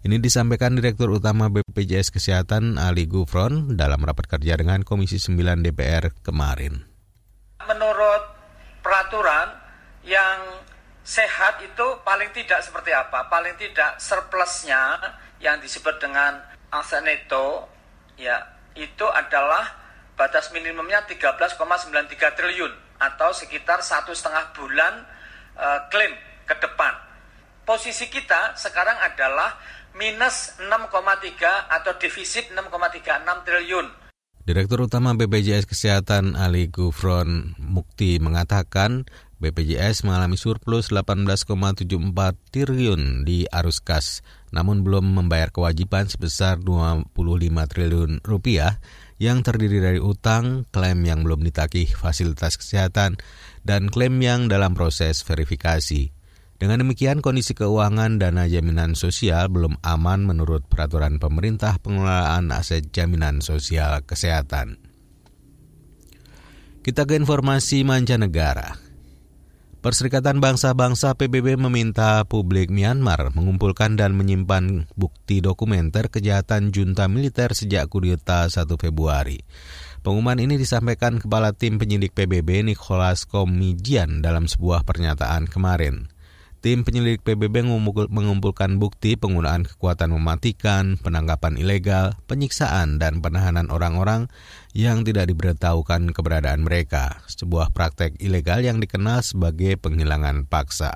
Ini 0.07 0.15
disampaikan 0.23 0.79
Direktur 0.79 1.11
Utama 1.11 1.51
BPJS 1.51 2.15
Kesehatan 2.15 2.79
Ali 2.79 3.03
Gufron 3.03 3.75
dalam 3.75 3.99
rapat 3.99 4.31
kerja 4.31 4.55
dengan 4.55 4.87
Komisi 4.87 5.19
9 5.19 5.59
DPR 5.59 6.15
kemarin. 6.23 6.87
Menurut 7.67 8.23
peraturan 8.79 9.59
yang 10.07 10.39
sehat 11.03 11.67
itu 11.67 11.99
paling 12.07 12.31
tidak 12.31 12.63
seperti 12.63 12.95
apa? 12.95 13.27
Paling 13.27 13.59
tidak 13.59 13.99
surplusnya 13.99 14.95
yang 15.43 15.59
disebut 15.59 15.99
dengan 15.99 16.39
aset 16.71 17.03
neto 17.03 17.67
ya 18.15 18.39
itu 18.79 19.03
adalah 19.03 19.86
batas 20.17 20.49
minimumnya 20.49 21.05
13,93 21.05 21.61
triliun 22.33 22.73
atau 22.97 23.29
sekitar 23.29 23.85
satu 23.85 24.17
setengah 24.17 24.49
bulan 24.57 25.05
uh, 25.53 25.85
klaim 25.93 26.11
ke 26.49 26.57
depan. 26.57 26.97
Posisi 27.61 28.09
kita 28.09 28.57
sekarang 28.57 28.97
adalah 29.05 29.61
minus 29.93 30.57
6,3 30.57 31.69
atau 31.69 31.93
defisit 32.01 32.49
6,36 32.49 33.45
triliun. 33.45 33.87
Direktur 34.47 34.87
Utama 34.87 35.11
BPJS 35.11 35.67
Kesehatan 35.67 36.39
Ali 36.39 36.71
Gufron 36.71 37.59
Mukti 37.59 38.15
mengatakan 38.23 39.03
BPJS 39.43 40.07
mengalami 40.07 40.39
surplus 40.39 40.89
18,74 40.89 41.83
triliun 42.55 43.27
di 43.27 43.43
arus 43.51 43.83
kas, 43.83 44.23
namun 44.55 44.81
belum 44.87 45.03
membayar 45.19 45.51
kewajiban 45.51 46.07
sebesar 46.07 46.63
25 46.63 47.11
triliun 47.67 48.23
rupiah 48.23 48.79
yang 49.17 49.41
terdiri 49.41 49.81
dari 49.81 49.99
utang, 50.01 50.69
klaim 50.69 51.01
yang 51.05 51.25
belum 51.25 51.41
ditagih 51.41 51.89
fasilitas 51.93 52.57
kesehatan, 52.57 53.17
dan 53.65 53.89
klaim 53.89 54.17
yang 54.21 54.45
dalam 54.49 54.77
proses 54.77 55.25
verifikasi. 55.25 56.13
Dengan 56.57 56.81
demikian, 56.81 57.21
kondisi 57.21 57.53
keuangan 57.53 58.17
dana 58.17 58.49
jaminan 58.49 58.97
sosial 58.97 59.45
belum 59.53 59.77
aman 59.85 60.25
menurut 60.25 60.65
peraturan 60.65 61.21
pemerintah 61.21 61.77
pengelolaan 61.77 62.49
aset 62.49 62.89
jaminan 62.89 63.45
sosial 63.45 64.01
kesehatan. 64.01 64.81
Kita 66.81 67.05
ke 67.05 67.13
informasi 67.13 67.85
mancanegara. 67.85 68.86
Perserikatan 69.87 70.43
Bangsa-Bangsa 70.43 71.15
PBB 71.15 71.55
meminta 71.55 72.19
publik 72.27 72.67
Myanmar 72.67 73.31
mengumpulkan 73.31 73.95
dan 73.95 74.19
menyimpan 74.19 74.91
bukti 74.99 75.39
dokumenter 75.39 76.11
kejahatan 76.11 76.75
junta 76.75 77.07
militer 77.07 77.55
sejak 77.55 77.87
kudeta 77.87 78.51
1 78.51 78.67
Februari. 78.75 79.47
Pengumuman 80.03 80.43
ini 80.43 80.59
disampaikan 80.59 81.23
Kepala 81.23 81.55
Tim 81.55 81.79
Penyidik 81.79 82.11
PBB 82.11 82.67
Nicholas 82.67 83.23
Komijian 83.23 84.19
dalam 84.19 84.51
sebuah 84.51 84.83
pernyataan 84.83 85.47
kemarin. 85.47 86.11
Tim 86.67 86.83
penyelidik 86.83 87.23
PBB 87.23 87.63
mengumpulkan 88.11 88.75
bukti 88.75 89.15
penggunaan 89.15 89.63
kekuatan 89.63 90.11
mematikan, 90.11 90.99
penangkapan 90.99 91.55
ilegal, 91.55 92.19
penyiksaan, 92.27 92.99
dan 92.99 93.23
penahanan 93.23 93.71
orang-orang 93.71 94.27
yang 94.75 95.07
tidak 95.07 95.31
diberitahukan 95.31 96.11
keberadaan 96.11 96.67
mereka, 96.67 97.23
sebuah 97.31 97.71
praktek 97.71 98.19
ilegal 98.19 98.67
yang 98.67 98.83
dikenal 98.83 99.23
sebagai 99.23 99.79
penghilangan 99.79 100.43
paksa. 100.43 100.91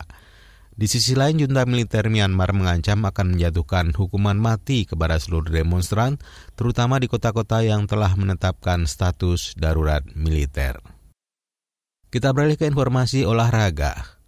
Di 0.76 0.92
sisi 0.92 1.16
lain, 1.16 1.40
junta 1.40 1.64
militer 1.64 2.12
Myanmar 2.12 2.52
mengancam 2.52 3.08
akan 3.08 3.40
menjatuhkan 3.40 3.96
hukuman 3.96 4.36
mati 4.36 4.84
kepada 4.84 5.24
seluruh 5.24 5.56
demonstran, 5.56 6.20
terutama 6.60 7.00
di 7.00 7.08
kota-kota 7.08 7.64
yang 7.64 7.88
telah 7.88 8.12
menetapkan 8.20 8.84
status 8.92 9.56
darurat 9.56 10.04
militer. 10.20 10.84
Kita 12.12 12.36
beralih 12.36 12.60
ke 12.60 12.68
informasi 12.68 13.24
olahraga. 13.24 14.21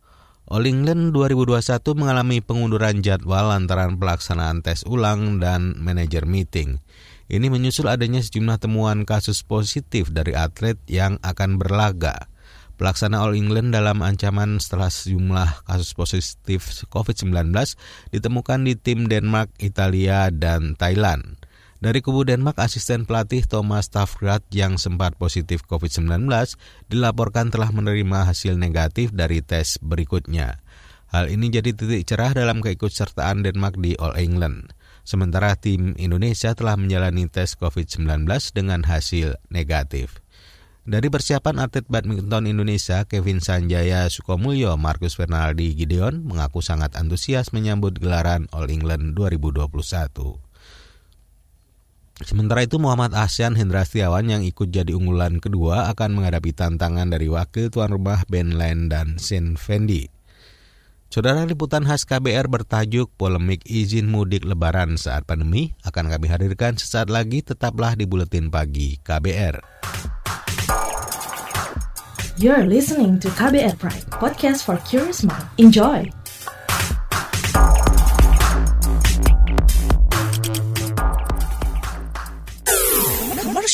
All 0.43 0.67
England 0.67 1.15
2021 1.15 1.63
mengalami 1.95 2.43
pengunduran 2.43 2.99
jadwal 2.99 3.47
lantaran 3.47 3.95
pelaksanaan 3.95 4.59
tes 4.59 4.83
ulang 4.83 5.39
dan 5.39 5.79
manajer 5.79 6.27
meeting. 6.27 6.83
Ini 7.31 7.47
menyusul 7.47 7.87
adanya 7.87 8.19
sejumlah 8.19 8.59
temuan 8.59 9.07
kasus 9.07 9.47
positif 9.47 10.11
dari 10.11 10.35
atlet 10.35 10.75
yang 10.91 11.15
akan 11.23 11.55
berlaga. 11.55 12.27
Pelaksana 12.75 13.23
All 13.23 13.39
England 13.39 13.71
dalam 13.71 14.03
ancaman 14.03 14.59
setelah 14.59 14.91
sejumlah 14.91 15.63
kasus 15.63 15.95
positif 15.95 16.83
COVID-19 16.91 17.55
ditemukan 18.11 18.59
di 18.67 18.73
tim 18.75 19.07
Denmark, 19.07 19.55
Italia, 19.63 20.27
dan 20.27 20.75
Thailand. 20.75 21.39
Dari 21.83 21.99
kubu 21.99 22.23
Denmark, 22.23 22.63
asisten 22.63 23.03
pelatih 23.03 23.43
Thomas 23.43 23.91
Tafgrat 23.91 24.39
yang 24.55 24.79
sempat 24.79 25.19
positif 25.19 25.67
COVID-19 25.67 26.31
dilaporkan 26.87 27.51
telah 27.51 27.75
menerima 27.75 28.23
hasil 28.23 28.55
negatif 28.55 29.11
dari 29.11 29.43
tes 29.43 29.83
berikutnya. 29.83 30.63
Hal 31.11 31.27
ini 31.27 31.51
jadi 31.51 31.75
titik 31.75 32.07
cerah 32.07 32.31
dalam 32.31 32.63
keikutsertaan 32.63 33.43
Denmark 33.43 33.83
di 33.83 33.99
All 33.99 34.15
England. 34.15 34.71
Sementara 35.03 35.59
tim 35.59 35.91
Indonesia 35.99 36.55
telah 36.55 36.79
menjalani 36.79 37.27
tes 37.27 37.59
COVID-19 37.59 38.31
dengan 38.55 38.87
hasil 38.87 39.35
negatif. 39.51 40.23
Dari 40.87 41.11
persiapan 41.11 41.67
atlet 41.67 41.83
badminton 41.91 42.47
Indonesia, 42.47 43.03
Kevin 43.03 43.43
Sanjaya 43.43 44.07
Sukomulyo, 44.07 44.79
Markus 44.79 45.19
Fernaldi 45.19 45.75
Gideon 45.75 46.23
mengaku 46.23 46.63
sangat 46.63 46.95
antusias 46.95 47.51
menyambut 47.51 47.99
gelaran 47.99 48.47
All 48.55 48.71
England 48.71 49.19
2021. 49.19 50.52
Sementara 52.23 52.63
itu 52.63 52.79
Muhammad 52.79 53.11
Asyan 53.11 53.59
Hendra 53.59 53.83
Setiawan 53.83 54.23
yang 54.31 54.47
ikut 54.47 54.71
jadi 54.71 54.95
unggulan 54.95 55.43
kedua 55.43 55.91
akan 55.91 56.15
menghadapi 56.15 56.55
tantangan 56.55 57.11
dari 57.11 57.27
wakil 57.27 57.67
tuan 57.67 57.91
rumah 57.91 58.23
Ben 58.31 58.55
Len 58.55 58.87
dan 58.87 59.19
Sin 59.19 59.59
Fendi. 59.59 60.07
Saudara 61.13 61.45
liputan 61.45 61.85
khas 61.85 62.09
KBR 62.09 62.49
bertajuk 62.49 63.13
polemik 63.13 63.61
izin 63.69 64.09
mudik 64.09 64.41
lebaran 64.41 64.97
saat 64.97 65.29
pandemi 65.29 65.77
akan 65.85 66.09
kami 66.09 66.25
hadirkan 66.25 66.73
sesaat 66.73 67.13
lagi 67.13 67.45
tetaplah 67.45 67.93
di 67.93 68.09
Buletin 68.09 68.49
Pagi 68.49 68.97
KBR. 68.97 69.61
You're 72.41 72.65
listening 72.65 73.21
to 73.21 73.29
KBR 73.29 73.77
Pride, 73.77 74.09
podcast 74.09 74.65
for 74.65 74.81
curious 74.89 75.21
mind. 75.21 75.45
Enjoy! 75.61 76.22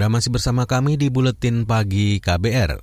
Anda 0.00 0.16
masih 0.16 0.32
bersama 0.32 0.64
kami 0.64 0.96
di 0.96 1.12
Buletin 1.12 1.68
Pagi 1.68 2.24
KBR. 2.24 2.80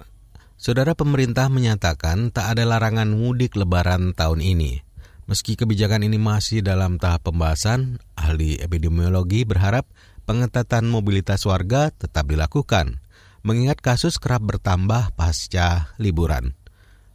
Saudara 0.54 0.94
pemerintah 0.94 1.50
menyatakan 1.50 2.30
tak 2.30 2.54
ada 2.54 2.62
larangan 2.62 3.10
mudik 3.10 3.58
lebaran 3.58 4.14
tahun 4.14 4.38
ini. 4.38 4.86
Meski 5.26 5.58
kebijakan 5.58 6.06
ini 6.06 6.22
masih 6.22 6.62
dalam 6.62 7.02
tahap 7.02 7.26
pembahasan, 7.26 7.98
ahli 8.14 8.62
epidemiologi 8.62 9.50
berharap 9.50 9.90
pengetatan 10.30 10.86
mobilitas 10.94 11.42
warga 11.50 11.90
tetap 11.90 12.30
dilakukan, 12.30 13.02
mengingat 13.42 13.82
kasus 13.82 14.22
kerap 14.22 14.46
bertambah 14.46 15.18
pasca 15.18 15.98
liburan. 15.98 16.54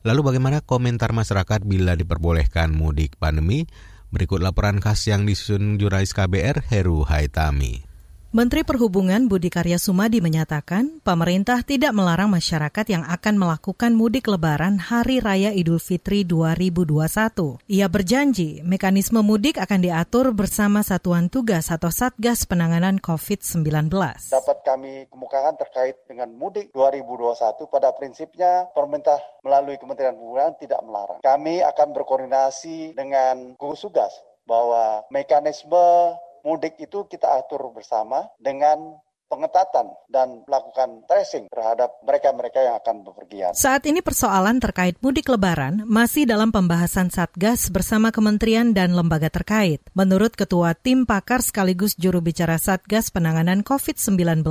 Lalu 0.02 0.34
bagaimana 0.34 0.66
komentar 0.66 1.14
masyarakat 1.14 1.62
bila 1.62 1.94
diperbolehkan 1.94 2.74
mudik 2.74 3.22
pandemi? 3.22 3.70
Berikut 4.10 4.42
laporan 4.42 4.82
khas 4.82 5.06
yang 5.06 5.30
disusun 5.30 5.78
jurnalis 5.78 6.10
KBR 6.10 6.66
Heru 6.74 7.06
Haitami. 7.06 7.91
Menteri 8.32 8.64
Perhubungan 8.64 9.28
Budi 9.28 9.52
Karya 9.52 9.76
Sumadi 9.76 10.24
menyatakan 10.24 11.04
pemerintah 11.04 11.60
tidak 11.60 11.92
melarang 11.92 12.32
masyarakat 12.32 12.88
yang 12.88 13.04
akan 13.04 13.36
melakukan 13.36 13.92
mudik 13.92 14.24
lebaran 14.24 14.80
Hari 14.80 15.20
Raya 15.20 15.52
Idul 15.52 15.76
Fitri 15.76 16.24
2021. 16.24 17.60
Ia 17.68 17.92
berjanji 17.92 18.64
mekanisme 18.64 19.20
mudik 19.20 19.60
akan 19.60 19.84
diatur 19.84 20.32
bersama 20.32 20.80
Satuan 20.80 21.28
Tugas 21.28 21.68
atau 21.68 21.92
Satgas 21.92 22.48
Penanganan 22.48 23.04
COVID-19. 23.04 23.92
Dapat 24.32 24.58
kami 24.64 25.12
kemukakan 25.12 25.60
terkait 25.60 26.00
dengan 26.08 26.32
mudik 26.32 26.72
2021 26.72 27.36
pada 27.68 27.92
prinsipnya 27.92 28.64
pemerintah 28.72 29.20
melalui 29.44 29.76
Kementerian 29.76 30.16
Perhubungan 30.16 30.56
tidak 30.56 30.80
melarang. 30.88 31.20
Kami 31.20 31.60
akan 31.60 31.88
berkoordinasi 32.00 32.96
dengan 32.96 33.52
gugus 33.60 33.84
tugas 33.84 34.16
bahwa 34.48 35.04
mekanisme 35.12 36.16
mudik 36.42 36.78
itu 36.78 37.06
kita 37.06 37.38
atur 37.38 37.70
bersama 37.74 38.28
dengan 38.38 38.98
pengetatan 39.32 39.88
dan 40.12 40.44
melakukan 40.44 41.08
tracing 41.08 41.48
terhadap 41.48 41.96
mereka-mereka 42.04 42.60
yang 42.60 42.76
akan 42.76 43.00
bepergian. 43.00 43.56
Saat 43.56 43.88
ini 43.88 44.04
persoalan 44.04 44.60
terkait 44.60 45.00
mudik 45.00 45.32
lebaran 45.32 45.88
masih 45.88 46.28
dalam 46.28 46.52
pembahasan 46.52 47.08
Satgas 47.08 47.72
bersama 47.72 48.12
kementerian 48.12 48.76
dan 48.76 48.92
lembaga 48.92 49.32
terkait. 49.32 49.80
Menurut 49.96 50.36
Ketua 50.36 50.76
Tim 50.76 51.08
Pakar 51.08 51.40
sekaligus 51.40 51.96
juru 51.96 52.20
bicara 52.20 52.60
Satgas 52.60 53.08
Penanganan 53.08 53.64
COVID-19, 53.64 54.44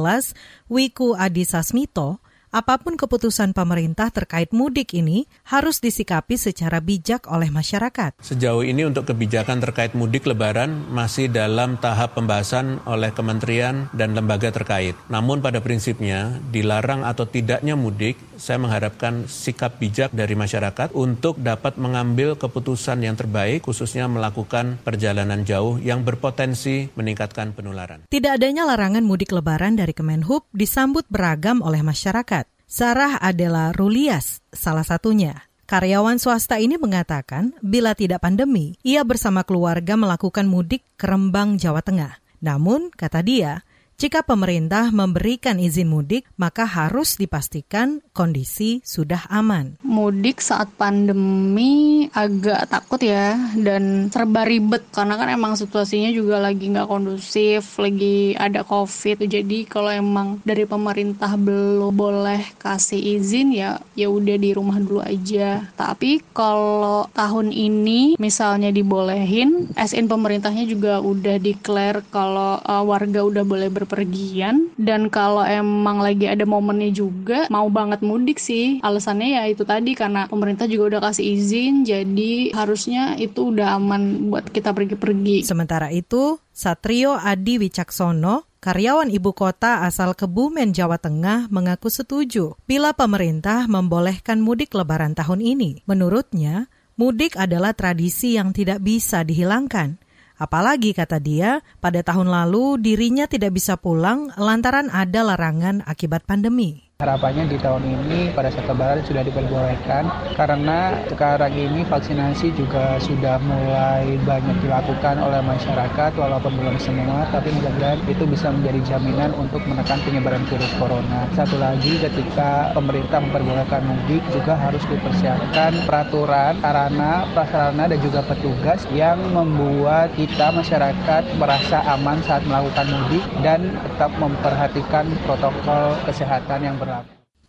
Wiku 0.73 1.13
Adi 1.13 1.45
Sasmito, 1.45 2.17
apa 2.51 2.75
pun 2.83 2.99
keputusan 2.99 3.55
pemerintah 3.55 4.11
terkait 4.11 4.51
mudik 4.51 4.91
ini 4.91 5.23
harus 5.47 5.79
disikapi 5.79 6.35
secara 6.35 6.83
bijak 6.83 7.31
oleh 7.31 7.47
masyarakat. 7.47 8.19
Sejauh 8.19 8.67
ini 8.67 8.83
untuk 8.83 9.07
kebijakan 9.07 9.63
terkait 9.63 9.95
mudik 9.95 10.27
lebaran 10.27 10.91
masih 10.91 11.31
dalam 11.31 11.79
tahap 11.79 12.19
pembahasan 12.19 12.83
oleh 12.83 13.15
kementerian 13.15 13.87
dan 13.95 14.11
lembaga 14.11 14.51
terkait. 14.51 14.99
Namun 15.07 15.39
pada 15.39 15.63
prinsipnya 15.63 16.43
dilarang 16.51 17.07
atau 17.07 17.23
tidaknya 17.23 17.79
mudik, 17.79 18.19
saya 18.35 18.59
mengharapkan 18.59 19.31
sikap 19.31 19.79
bijak 19.79 20.11
dari 20.11 20.35
masyarakat 20.35 20.91
untuk 20.91 21.39
dapat 21.39 21.79
mengambil 21.79 22.35
keputusan 22.35 22.99
yang 22.99 23.15
terbaik 23.15 23.63
khususnya 23.63 24.11
melakukan 24.11 24.75
perjalanan 24.83 25.47
jauh 25.47 25.79
yang 25.79 26.03
berpotensi 26.03 26.91
meningkatkan 26.99 27.55
penularan. 27.55 28.03
Tidak 28.11 28.35
adanya 28.35 28.67
larangan 28.67 29.07
mudik 29.07 29.31
lebaran 29.31 29.79
dari 29.79 29.95
Kemenhub 29.95 30.43
disambut 30.51 31.07
beragam 31.07 31.63
oleh 31.63 31.79
masyarakat. 31.79 32.40
Sarah 32.71 33.19
adalah 33.19 33.75
Rulias, 33.75 34.39
salah 34.55 34.87
satunya. 34.87 35.43
Karyawan 35.67 36.23
swasta 36.23 36.55
ini 36.55 36.79
mengatakan, 36.79 37.51
bila 37.59 37.91
tidak 37.99 38.23
pandemi, 38.23 38.79
ia 38.79 39.03
bersama 39.03 39.43
keluarga 39.43 39.99
melakukan 39.99 40.47
mudik 40.47 40.79
ke 40.95 41.03
Rembang, 41.03 41.59
Jawa 41.59 41.83
Tengah. 41.83 42.23
Namun, 42.39 42.87
kata 42.95 43.27
dia, 43.27 43.67
jika 44.01 44.25
pemerintah 44.25 44.89
memberikan 44.89 45.61
izin 45.61 45.85
mudik, 45.85 46.25
maka 46.33 46.65
harus 46.65 47.21
dipastikan 47.21 48.01
kondisi 48.17 48.81
sudah 48.81 49.29
aman. 49.29 49.77
Mudik 49.85 50.41
saat 50.41 50.73
pandemi 50.73 52.09
agak 52.09 52.65
takut 52.65 52.97
ya 52.97 53.37
dan 53.61 54.09
serba 54.09 54.41
ribet 54.49 54.89
karena 54.89 55.21
kan 55.21 55.29
emang 55.29 55.53
situasinya 55.53 56.09
juga 56.09 56.41
lagi 56.41 56.73
nggak 56.73 56.89
kondusif, 56.89 57.77
lagi 57.77 58.33
ada 58.41 58.65
covid. 58.65 59.21
Jadi 59.21 59.69
kalau 59.69 59.93
emang 59.93 60.41
dari 60.41 60.65
pemerintah 60.65 61.37
belum 61.37 61.93
boleh 61.93 62.57
kasih 62.57 63.21
izin 63.21 63.53
ya 63.53 63.77
ya 63.93 64.09
udah 64.09 64.33
di 64.41 64.49
rumah 64.57 64.81
dulu 64.81 65.05
aja. 65.05 65.61
Tapi 65.77 66.25
kalau 66.33 67.05
tahun 67.13 67.53
ini 67.53 68.17
misalnya 68.17 68.73
dibolehin, 68.73 69.69
SN 69.77 70.09
pemerintahnya 70.09 70.65
juga 70.65 70.97
udah 71.05 71.37
declare 71.37 72.01
kalau 72.09 72.57
uh, 72.65 72.81
warga 72.81 73.21
udah 73.21 73.45
boleh 73.45 73.69
ber 73.69 73.90
bepergian 73.91 74.71
dan 74.79 75.11
kalau 75.11 75.43
emang 75.43 75.99
lagi 75.99 76.23
ada 76.31 76.47
momennya 76.47 76.95
juga 76.95 77.51
mau 77.51 77.67
banget 77.67 77.99
mudik 77.99 78.39
sih. 78.39 78.79
Alasannya 78.79 79.35
ya 79.35 79.43
itu 79.51 79.67
tadi 79.67 79.91
karena 79.91 80.31
pemerintah 80.31 80.71
juga 80.71 80.95
udah 80.95 81.11
kasih 81.11 81.27
izin 81.35 81.83
jadi 81.83 82.55
harusnya 82.55 83.19
itu 83.19 83.51
udah 83.51 83.75
aman 83.75 84.31
buat 84.31 84.47
kita 84.47 84.71
pergi-pergi. 84.71 85.43
Sementara 85.43 85.91
itu, 85.91 86.39
Satrio 86.55 87.19
Adi 87.19 87.59
Wicaksono, 87.59 88.47
karyawan 88.63 89.11
ibu 89.11 89.35
kota 89.35 89.83
asal 89.83 90.15
Kebumen, 90.15 90.71
Jawa 90.71 90.95
Tengah, 90.95 91.51
mengaku 91.51 91.91
setuju 91.91 92.55
bila 92.63 92.95
pemerintah 92.95 93.67
membolehkan 93.67 94.39
mudik 94.39 94.71
lebaran 94.71 95.11
tahun 95.11 95.43
ini. 95.43 95.83
Menurutnya, 95.83 96.71
mudik 96.95 97.35
adalah 97.35 97.75
tradisi 97.75 98.39
yang 98.39 98.55
tidak 98.55 98.79
bisa 98.79 99.27
dihilangkan. 99.27 100.00
Apalagi 100.41 100.97
kata 100.97 101.21
dia, 101.21 101.61
pada 101.77 102.01
tahun 102.01 102.25
lalu 102.25 102.81
dirinya 102.81 103.29
tidak 103.29 103.61
bisa 103.61 103.77
pulang 103.77 104.33
lantaran 104.41 104.89
ada 104.89 105.21
larangan 105.21 105.85
akibat 105.85 106.25
pandemi. 106.25 106.90
Harapannya 107.01 107.49
di 107.49 107.57
tahun 107.57 107.81
ini 107.81 108.29
pada 108.37 108.53
saat 108.53 108.69
lebaran 108.69 109.01
sudah 109.01 109.25
diperbolehkan 109.25 110.05
karena 110.37 111.01
sekarang 111.09 111.49
ini 111.49 111.81
vaksinasi 111.89 112.53
juga 112.53 113.01
sudah 113.01 113.41
mulai 113.41 114.21
banyak 114.21 114.61
dilakukan 114.61 115.17
oleh 115.17 115.41
masyarakat 115.41 116.13
walaupun 116.13 116.53
belum 116.61 116.77
semua 116.77 117.25
tapi 117.33 117.49
mudah-mudahan 117.57 117.97
itu 118.05 118.21
bisa 118.29 118.53
menjadi 118.53 118.93
jaminan 118.93 119.33
untuk 119.33 119.65
menekan 119.65 119.97
penyebaran 120.05 120.45
virus 120.45 120.69
corona. 120.77 121.25
Satu 121.33 121.57
lagi 121.57 121.97
ketika 121.97 122.69
pemerintah 122.77 123.17
memperbolehkan 123.17 123.81
mudik 123.81 124.21
juga 124.29 124.53
harus 124.53 124.85
dipersiapkan 124.85 125.73
peraturan, 125.89 126.53
sarana, 126.61 127.25
prasarana 127.33 127.89
dan 127.89 127.97
juga 127.97 128.21
petugas 128.29 128.85
yang 128.93 129.17
membuat 129.33 130.13
kita 130.13 130.53
masyarakat 130.53 131.23
merasa 131.41 131.81
aman 131.97 132.21
saat 132.29 132.45
melakukan 132.45 132.85
mudik 132.93 133.25
dan 133.41 133.73
tetap 133.89 134.13
memperhatikan 134.21 135.09
protokol 135.25 135.97
kesehatan 136.05 136.61
yang 136.61 136.77
berlaku. 136.77 136.90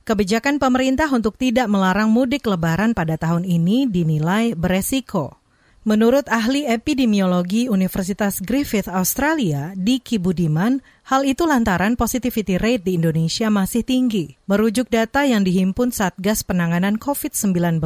Kebijakan 0.03 0.59
pemerintah 0.59 1.07
untuk 1.15 1.39
tidak 1.39 1.71
melarang 1.71 2.11
mudik 2.11 2.43
lebaran 2.47 2.91
pada 2.91 3.15
tahun 3.15 3.47
ini 3.47 3.87
dinilai 3.87 4.59
beresiko. 4.59 5.42
Menurut 5.83 6.31
ahli 6.31 6.63
epidemiologi 6.63 7.67
Universitas 7.67 8.39
Griffith 8.39 8.87
Australia, 8.87 9.75
Diki 9.75 10.15
Budiman, 10.15 10.79
hal 11.11 11.27
itu 11.27 11.43
lantaran 11.43 11.99
positivity 11.99 12.55
rate 12.55 12.87
di 12.87 12.95
Indonesia 12.95 13.51
masih 13.51 13.83
tinggi. 13.83 14.39
Merujuk 14.47 14.87
data 14.87 15.27
yang 15.27 15.43
dihimpun 15.43 15.91
Satgas 15.91 16.47
Penanganan 16.47 17.03
COVID-19, 17.03 17.83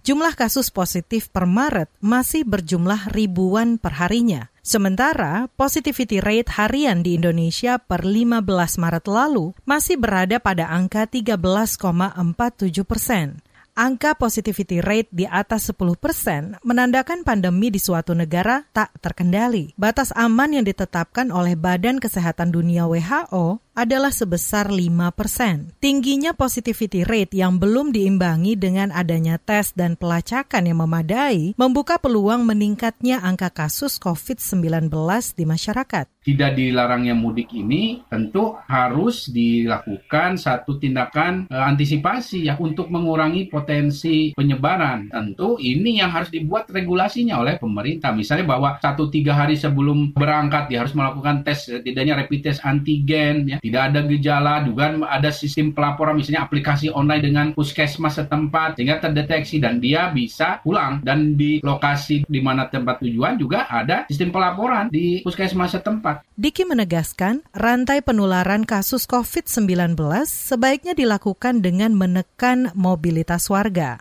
jumlah 0.00 0.32
kasus 0.40 0.72
positif 0.72 1.28
per 1.28 1.44
Maret 1.44 1.92
masih 2.00 2.48
berjumlah 2.48 3.12
ribuan 3.12 3.76
per 3.76 4.00
harinya. 4.00 4.48
Sementara 4.64 5.44
positivity 5.60 6.24
rate 6.24 6.48
harian 6.56 7.04
di 7.04 7.20
Indonesia 7.20 7.76
per 7.76 8.08
15 8.08 8.40
Maret 8.80 9.04
lalu 9.04 9.52
masih 9.68 10.00
berada 10.00 10.40
pada 10.40 10.72
angka 10.72 11.04
13,47 11.04 12.88
persen. 12.88 13.44
Angka 13.74 14.14
positivity 14.14 14.78
rate 14.78 15.10
di 15.10 15.26
atas 15.26 15.66
10 15.66 15.98
persen 15.98 16.54
menandakan 16.62 17.26
pandemi 17.26 17.74
di 17.74 17.82
suatu 17.82 18.14
negara 18.14 18.62
tak 18.70 18.94
terkendali. 19.02 19.74
Batas 19.74 20.14
aman 20.14 20.54
yang 20.54 20.62
ditetapkan 20.62 21.34
oleh 21.34 21.58
Badan 21.58 21.98
Kesehatan 21.98 22.54
Dunia 22.54 22.86
WHO 22.86 23.58
adalah 23.74 24.14
sebesar 24.14 24.70
5 24.70 25.10
persen. 25.12 25.74
Tingginya 25.82 26.32
positivity 26.32 27.02
rate 27.02 27.34
yang 27.34 27.58
belum 27.58 27.90
diimbangi 27.90 28.54
dengan 28.54 28.94
adanya 28.94 29.36
tes 29.36 29.74
dan 29.74 29.98
pelacakan 29.98 30.70
yang 30.70 30.78
memadai 30.80 31.58
membuka 31.58 31.98
peluang 31.98 32.46
meningkatnya 32.46 33.20
angka 33.20 33.50
kasus 33.50 33.98
COVID-19 33.98 34.88
di 35.34 35.44
masyarakat. 35.44 36.06
Tidak 36.24 36.56
dilarangnya 36.56 37.12
mudik 37.12 37.52
ini 37.52 38.00
tentu 38.08 38.56
harus 38.64 39.28
dilakukan 39.28 40.40
satu 40.40 40.80
tindakan 40.80 41.52
e, 41.52 41.56
antisipasi 41.58 42.48
ya 42.48 42.56
untuk 42.56 42.88
mengurangi 42.88 43.52
potensi 43.52 44.32
penyebaran. 44.32 45.12
Tentu 45.12 45.60
ini 45.60 46.00
yang 46.00 46.08
harus 46.08 46.32
dibuat 46.32 46.72
regulasinya 46.72 47.44
oleh 47.44 47.60
pemerintah. 47.60 48.16
Misalnya 48.16 48.56
bahwa 48.56 48.80
satu 48.80 49.12
tiga 49.12 49.36
hari 49.36 49.60
sebelum 49.60 50.16
berangkat 50.16 50.72
dia 50.72 50.80
harus 50.80 50.96
melakukan 50.96 51.44
tes 51.44 51.68
setidaknya 51.68 52.24
rapid 52.24 52.40
test 52.40 52.64
antigen 52.64 53.52
ya 53.52 53.60
tidak 53.64 53.88
ada 53.88 54.04
gejala, 54.04 54.60
juga 54.60 54.92
ada 55.08 55.32
sistem 55.32 55.72
pelaporan 55.72 56.20
misalnya 56.20 56.44
aplikasi 56.44 56.92
online 56.92 57.24
dengan 57.24 57.46
puskesmas 57.56 58.20
setempat 58.20 58.76
sehingga 58.76 59.00
terdeteksi 59.00 59.56
dan 59.56 59.80
dia 59.80 60.12
bisa 60.12 60.60
pulang 60.60 61.00
dan 61.00 61.32
di 61.32 61.64
lokasi 61.64 62.28
di 62.28 62.40
mana 62.44 62.68
tempat 62.68 63.00
tujuan 63.00 63.40
juga 63.40 63.64
ada 63.72 64.04
sistem 64.12 64.36
pelaporan 64.36 64.92
di 64.92 65.24
puskesmas 65.24 65.72
setempat. 65.72 66.28
Diki 66.36 66.68
menegaskan 66.68 67.40
rantai 67.56 68.04
penularan 68.04 68.68
kasus 68.68 69.08
COVID-19 69.08 69.96
sebaiknya 70.28 70.92
dilakukan 70.92 71.64
dengan 71.64 71.96
menekan 71.96 72.68
mobilitas 72.76 73.48
warga. 73.48 73.96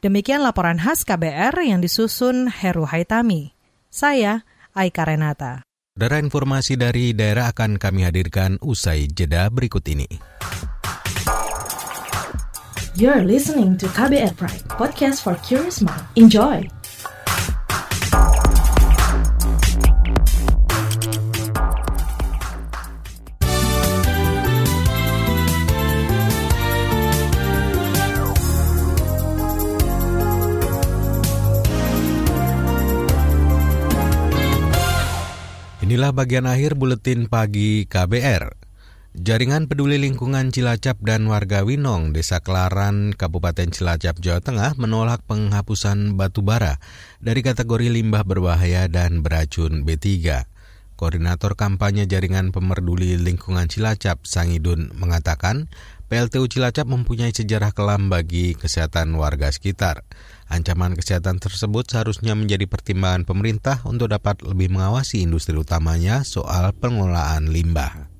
Demikian 0.00 0.40
laporan 0.40 0.78
khas 0.78 1.02
KBR 1.02 1.60
yang 1.60 1.82
disusun 1.82 2.48
Heru 2.48 2.86
Haitami. 2.86 3.52
Saya 3.90 4.46
Aika 4.72 5.02
Renata. 5.04 5.69
Saudara 6.00 6.16
informasi 6.16 6.80
dari 6.80 7.12
daerah 7.12 7.52
akan 7.52 7.76
kami 7.76 8.08
hadirkan 8.08 8.56
usai 8.64 9.04
jeda 9.04 9.52
berikut 9.52 9.84
ini. 9.84 10.08
You're 12.96 13.20
listening 13.20 13.76
to 13.76 13.84
KBR 13.92 14.32
Pride, 14.32 14.64
podcast 14.80 15.20
for 15.20 15.36
curious 15.44 15.84
mind. 15.84 16.00
Enjoy! 16.16 16.79
Inilah 35.90 36.14
bagian 36.14 36.46
akhir 36.46 36.78
buletin 36.78 37.26
pagi 37.26 37.82
KBR. 37.90 38.54
Jaringan 39.18 39.66
Peduli 39.66 39.98
Lingkungan 39.98 40.54
Cilacap 40.54 41.02
dan 41.02 41.26
warga 41.26 41.66
Winong, 41.66 42.14
Desa 42.14 42.38
Kelaran, 42.38 43.10
Kabupaten 43.10 43.74
Cilacap, 43.74 44.22
Jawa 44.22 44.38
Tengah 44.38 44.78
menolak 44.78 45.26
penghapusan 45.26 46.14
batu 46.14 46.46
bara 46.46 46.78
dari 47.18 47.42
kategori 47.42 47.90
limbah 47.90 48.22
berbahaya 48.22 48.86
dan 48.86 49.26
beracun 49.26 49.82
B3. 49.82 50.46
Koordinator 50.94 51.58
kampanye 51.58 52.06
Jaringan 52.06 52.54
Pemerduli 52.54 53.18
Lingkungan 53.18 53.66
Cilacap, 53.66 54.22
Sangidun, 54.30 54.94
mengatakan 54.94 55.66
PLTU 56.06 56.46
Cilacap 56.46 56.86
mempunyai 56.86 57.34
sejarah 57.34 57.74
kelam 57.74 58.06
bagi 58.06 58.54
kesehatan 58.54 59.10
warga 59.18 59.50
sekitar. 59.50 60.06
Ancaman 60.50 60.98
kesehatan 60.98 61.38
tersebut 61.38 61.86
seharusnya 61.86 62.34
menjadi 62.34 62.66
pertimbangan 62.66 63.22
pemerintah 63.22 63.86
untuk 63.86 64.10
dapat 64.10 64.42
lebih 64.42 64.74
mengawasi 64.74 65.22
industri 65.22 65.54
utamanya 65.54 66.26
soal 66.26 66.74
pengelolaan 66.74 67.54
limbah. 67.54 68.10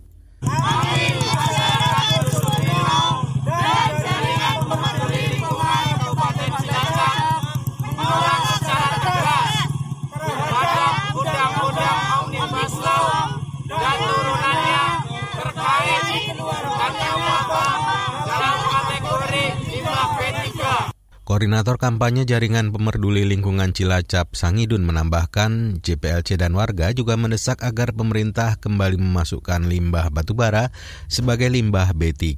Koordinator 21.31 21.79
kampanye 21.79 22.27
Jaringan 22.27 22.75
Pemerduli 22.75 23.23
Lingkungan 23.23 23.71
Cilacap 23.71 24.35
Sangidun 24.35 24.83
menambahkan 24.83 25.79
JPLC 25.79 26.35
dan 26.35 26.59
warga 26.59 26.90
juga 26.90 27.14
mendesak 27.14 27.62
agar 27.62 27.95
pemerintah 27.95 28.59
kembali 28.59 28.99
memasukkan 28.99 29.62
limbah 29.62 30.11
batubara 30.11 30.75
sebagai 31.07 31.47
limbah 31.47 31.95
B3. 31.95 32.35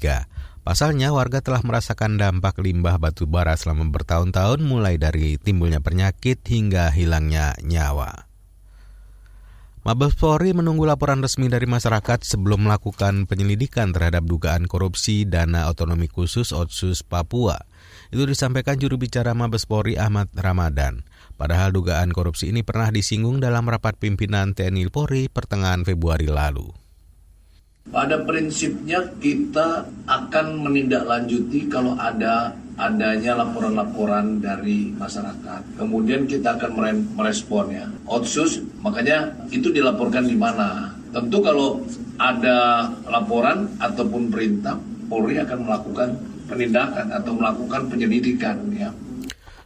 Pasalnya 0.61 1.09
warga 1.09 1.41
telah 1.41 1.65
merasakan 1.65 2.21
dampak 2.21 2.61
limbah 2.61 3.01
batubara 3.01 3.57
selama 3.57 3.89
bertahun-tahun 3.89 4.61
mulai 4.61 5.01
dari 5.01 5.41
timbulnya 5.41 5.81
penyakit 5.81 6.45
hingga 6.45 6.93
hilangnya 6.93 7.57
nyawa. 7.65 8.29
Mabes 9.89 10.21
Polri 10.21 10.53
menunggu 10.53 10.85
laporan 10.85 11.25
resmi 11.25 11.49
dari 11.49 11.65
masyarakat 11.65 12.29
sebelum 12.29 12.69
melakukan 12.69 13.25
penyelidikan 13.25 13.97
terhadap 13.97 14.29
dugaan 14.29 14.69
korupsi 14.69 15.25
dana 15.25 15.73
otonomi 15.73 16.13
khusus 16.13 16.53
Otsus 16.53 17.01
Papua. 17.01 17.72
Itu 18.13 18.29
disampaikan 18.29 18.77
juru 18.77 19.01
bicara 19.01 19.33
Mabes 19.33 19.65
Polri 19.65 19.97
Ahmad 19.97 20.29
Ramadan. 20.37 21.01
Padahal 21.41 21.73
dugaan 21.73 22.13
korupsi 22.13 22.53
ini 22.53 22.61
pernah 22.61 22.93
disinggung 22.93 23.41
dalam 23.41 23.65
rapat 23.65 23.97
pimpinan 23.97 24.53
TNI 24.53 24.93
Polri 24.93 25.33
pertengahan 25.33 25.81
Februari 25.81 26.29
lalu. 26.29 26.69
Pada 27.89 28.21
prinsipnya 28.29 29.17
kita 29.17 29.89
akan 30.05 30.61
menindaklanjuti 30.61 31.73
kalau 31.73 31.97
ada 31.97 32.53
adanya 32.77 33.33
laporan-laporan 33.49 34.45
dari 34.45 34.93
masyarakat. 34.93 35.81
Kemudian 35.81 36.29
kita 36.29 36.61
akan 36.61 37.01
meresponnya. 37.17 37.89
Otsus, 38.05 38.61
makanya 38.85 39.33
itu 39.49 39.73
dilaporkan 39.73 40.29
di 40.29 40.37
mana. 40.37 40.93
Tentu 41.17 41.41
kalau 41.41 41.81
ada 42.21 42.93
laporan 43.09 43.73
ataupun 43.81 44.29
perintah, 44.29 44.77
Polri 45.09 45.41
akan 45.41 45.59
melakukan 45.65 46.32
penindakan 46.47 47.07
atau 47.11 47.33
melakukan 47.35 47.91
penyelidikan 47.91 48.57
ya. 48.75 48.91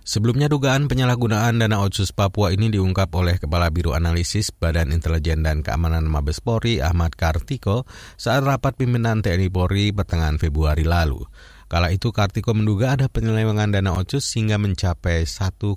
Sebelumnya 0.07 0.47
dugaan 0.47 0.87
penyalahgunaan 0.87 1.59
dana 1.59 1.83
otsus 1.83 2.15
Papua 2.15 2.55
ini 2.55 2.71
diungkap 2.71 3.11
oleh 3.19 3.43
Kepala 3.43 3.75
Biro 3.75 3.91
Analisis 3.91 4.55
Badan 4.55 4.95
Intelijen 4.95 5.43
dan 5.43 5.67
Keamanan 5.67 6.07
Mabes 6.07 6.39
Polri 6.39 6.79
Ahmad 6.79 7.19
Kartiko 7.19 7.91
saat 8.15 8.47
rapat 8.47 8.79
pimpinan 8.79 9.19
TNI 9.19 9.51
Polri 9.51 9.91
pertengahan 9.91 10.39
Februari 10.39 10.87
lalu. 10.87 11.27
Kala 11.67 11.91
itu 11.91 12.15
Kartiko 12.15 12.55
menduga 12.55 12.95
ada 12.95 13.11
penyelewengan 13.11 13.75
dana 13.75 13.99
otsus 13.99 14.31
hingga 14.39 14.63
mencapai 14.63 15.27
1,8 15.27 15.75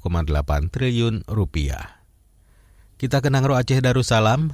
triliun 0.70 1.26
rupiah. 1.26 2.06
Kita 3.02 3.26
ke 3.26 3.34
Nangro 3.34 3.58
Aceh 3.58 3.82
Darussalam. 3.82 4.54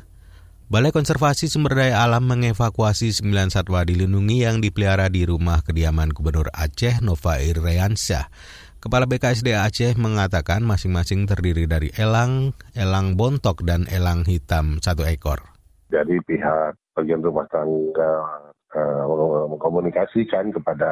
Balai 0.66 0.90
Konservasi 0.90 1.46
Sumber 1.46 1.78
Daya 1.78 2.02
Alam 2.02 2.26
mengevakuasi 2.26 3.14
9 3.14 3.54
satwa 3.54 3.86
dilindungi 3.86 4.50
yang 4.50 4.66
dipelihara 4.66 5.14
di 5.14 5.22
rumah 5.22 5.62
kediaman 5.62 6.10
Gubernur 6.10 6.50
Aceh 6.50 7.06
Nova 7.06 7.38
Iriansyah. 7.38 8.34
Kepala 8.82 9.06
BKSDA 9.06 9.62
Aceh 9.62 9.94
mengatakan 9.94 10.66
masing-masing 10.66 11.30
terdiri 11.30 11.70
dari 11.70 11.94
elang, 11.94 12.58
elang 12.74 13.14
bontok, 13.14 13.62
dan 13.62 13.86
elang 13.94 14.26
hitam 14.26 14.82
satu 14.82 15.06
ekor. 15.06 15.54
Jadi 15.94 16.18
pihak 16.26 16.74
bagian 16.98 17.22
rumah 17.22 17.46
tangga 17.54 18.26
uh, 18.74 19.46
mengkomunikasikan 19.54 20.50
kepada 20.50 20.90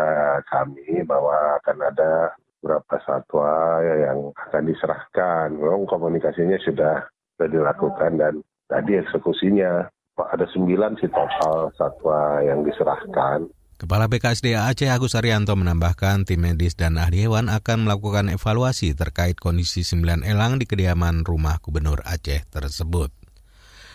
kami 0.53 1.01
bahwa 1.01 1.57
akan 1.65 1.77
ada 1.81 2.29
beberapa 2.61 3.01
satwa 3.09 3.81
yang 3.81 4.29
akan 4.37 4.69
diserahkan. 4.69 5.49
Memang 5.57 5.89
komunikasinya 5.89 6.61
sudah, 6.61 7.09
sudah 7.09 7.49
dilakukan 7.49 8.21
dan 8.21 8.37
tadi 8.67 8.99
eksekusinya 8.99 9.87
ada 10.21 10.45
sembilan 10.45 10.91
sih 11.01 11.09
total 11.09 11.73
satwa 11.73 12.43
yang 12.45 12.61
diserahkan. 12.61 13.49
Kepala 13.73 14.07
BKSDA 14.07 14.69
Aceh 14.69 14.87
Agus 14.87 15.17
Arianto 15.17 15.57
menambahkan 15.57 16.23
tim 16.23 16.45
medis 16.45 16.77
dan 16.77 16.95
ahli 16.95 17.25
hewan 17.25 17.51
akan 17.51 17.83
melakukan 17.83 18.31
evaluasi 18.31 18.95
terkait 18.95 19.41
kondisi 19.41 19.83
sembilan 19.83 20.23
elang 20.23 20.61
di 20.61 20.69
kediaman 20.69 21.25
rumah 21.25 21.59
Gubernur 21.59 21.99
Aceh 22.05 22.47
tersebut. 22.47 23.11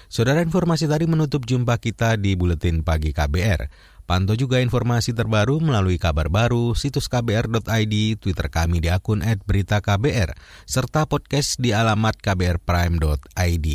Saudara 0.08 0.40
informasi 0.40 0.88
tadi 0.88 1.04
menutup 1.04 1.44
jumpa 1.44 1.76
kita 1.80 2.16
di 2.20 2.36
Buletin 2.36 2.80
Pagi 2.80 3.12
KBR. 3.12 3.68
Pantau 4.08 4.32
juga 4.40 4.56
informasi 4.64 5.12
terbaru 5.12 5.60
melalui 5.60 6.00
kabar 6.00 6.32
baru, 6.32 6.72
situs 6.72 7.12
kbr.id, 7.12 7.94
Twitter 8.16 8.48
kami 8.48 8.80
di 8.80 8.88
akun 8.88 9.20
@beritaKBR, 9.20 10.32
serta 10.64 11.04
podcast 11.04 11.60
di 11.60 11.76
alamat 11.76 12.16
kbrprime.id. 12.16 13.68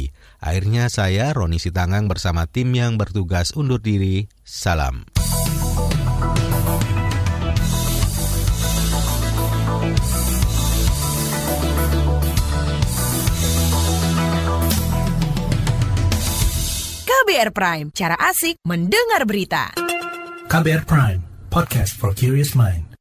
Akhirnya 0.43 0.91
saya, 0.91 1.31
Roni 1.31 1.55
Sitanggang 1.55 2.11
bersama 2.11 2.43
tim 2.51 2.75
yang 2.75 2.99
bertugas 2.99 3.55
undur 3.55 3.79
diri. 3.79 4.27
Salam. 4.43 5.07
KBR 17.07 17.55
Prime, 17.55 17.87
cara 17.95 18.19
asik 18.19 18.59
mendengar 18.67 19.23
berita. 19.23 19.71
KBR 20.51 20.83
Prime, 20.83 21.23
podcast 21.47 21.95
for 21.95 22.11
curious 22.11 22.51
mind. 22.51 22.92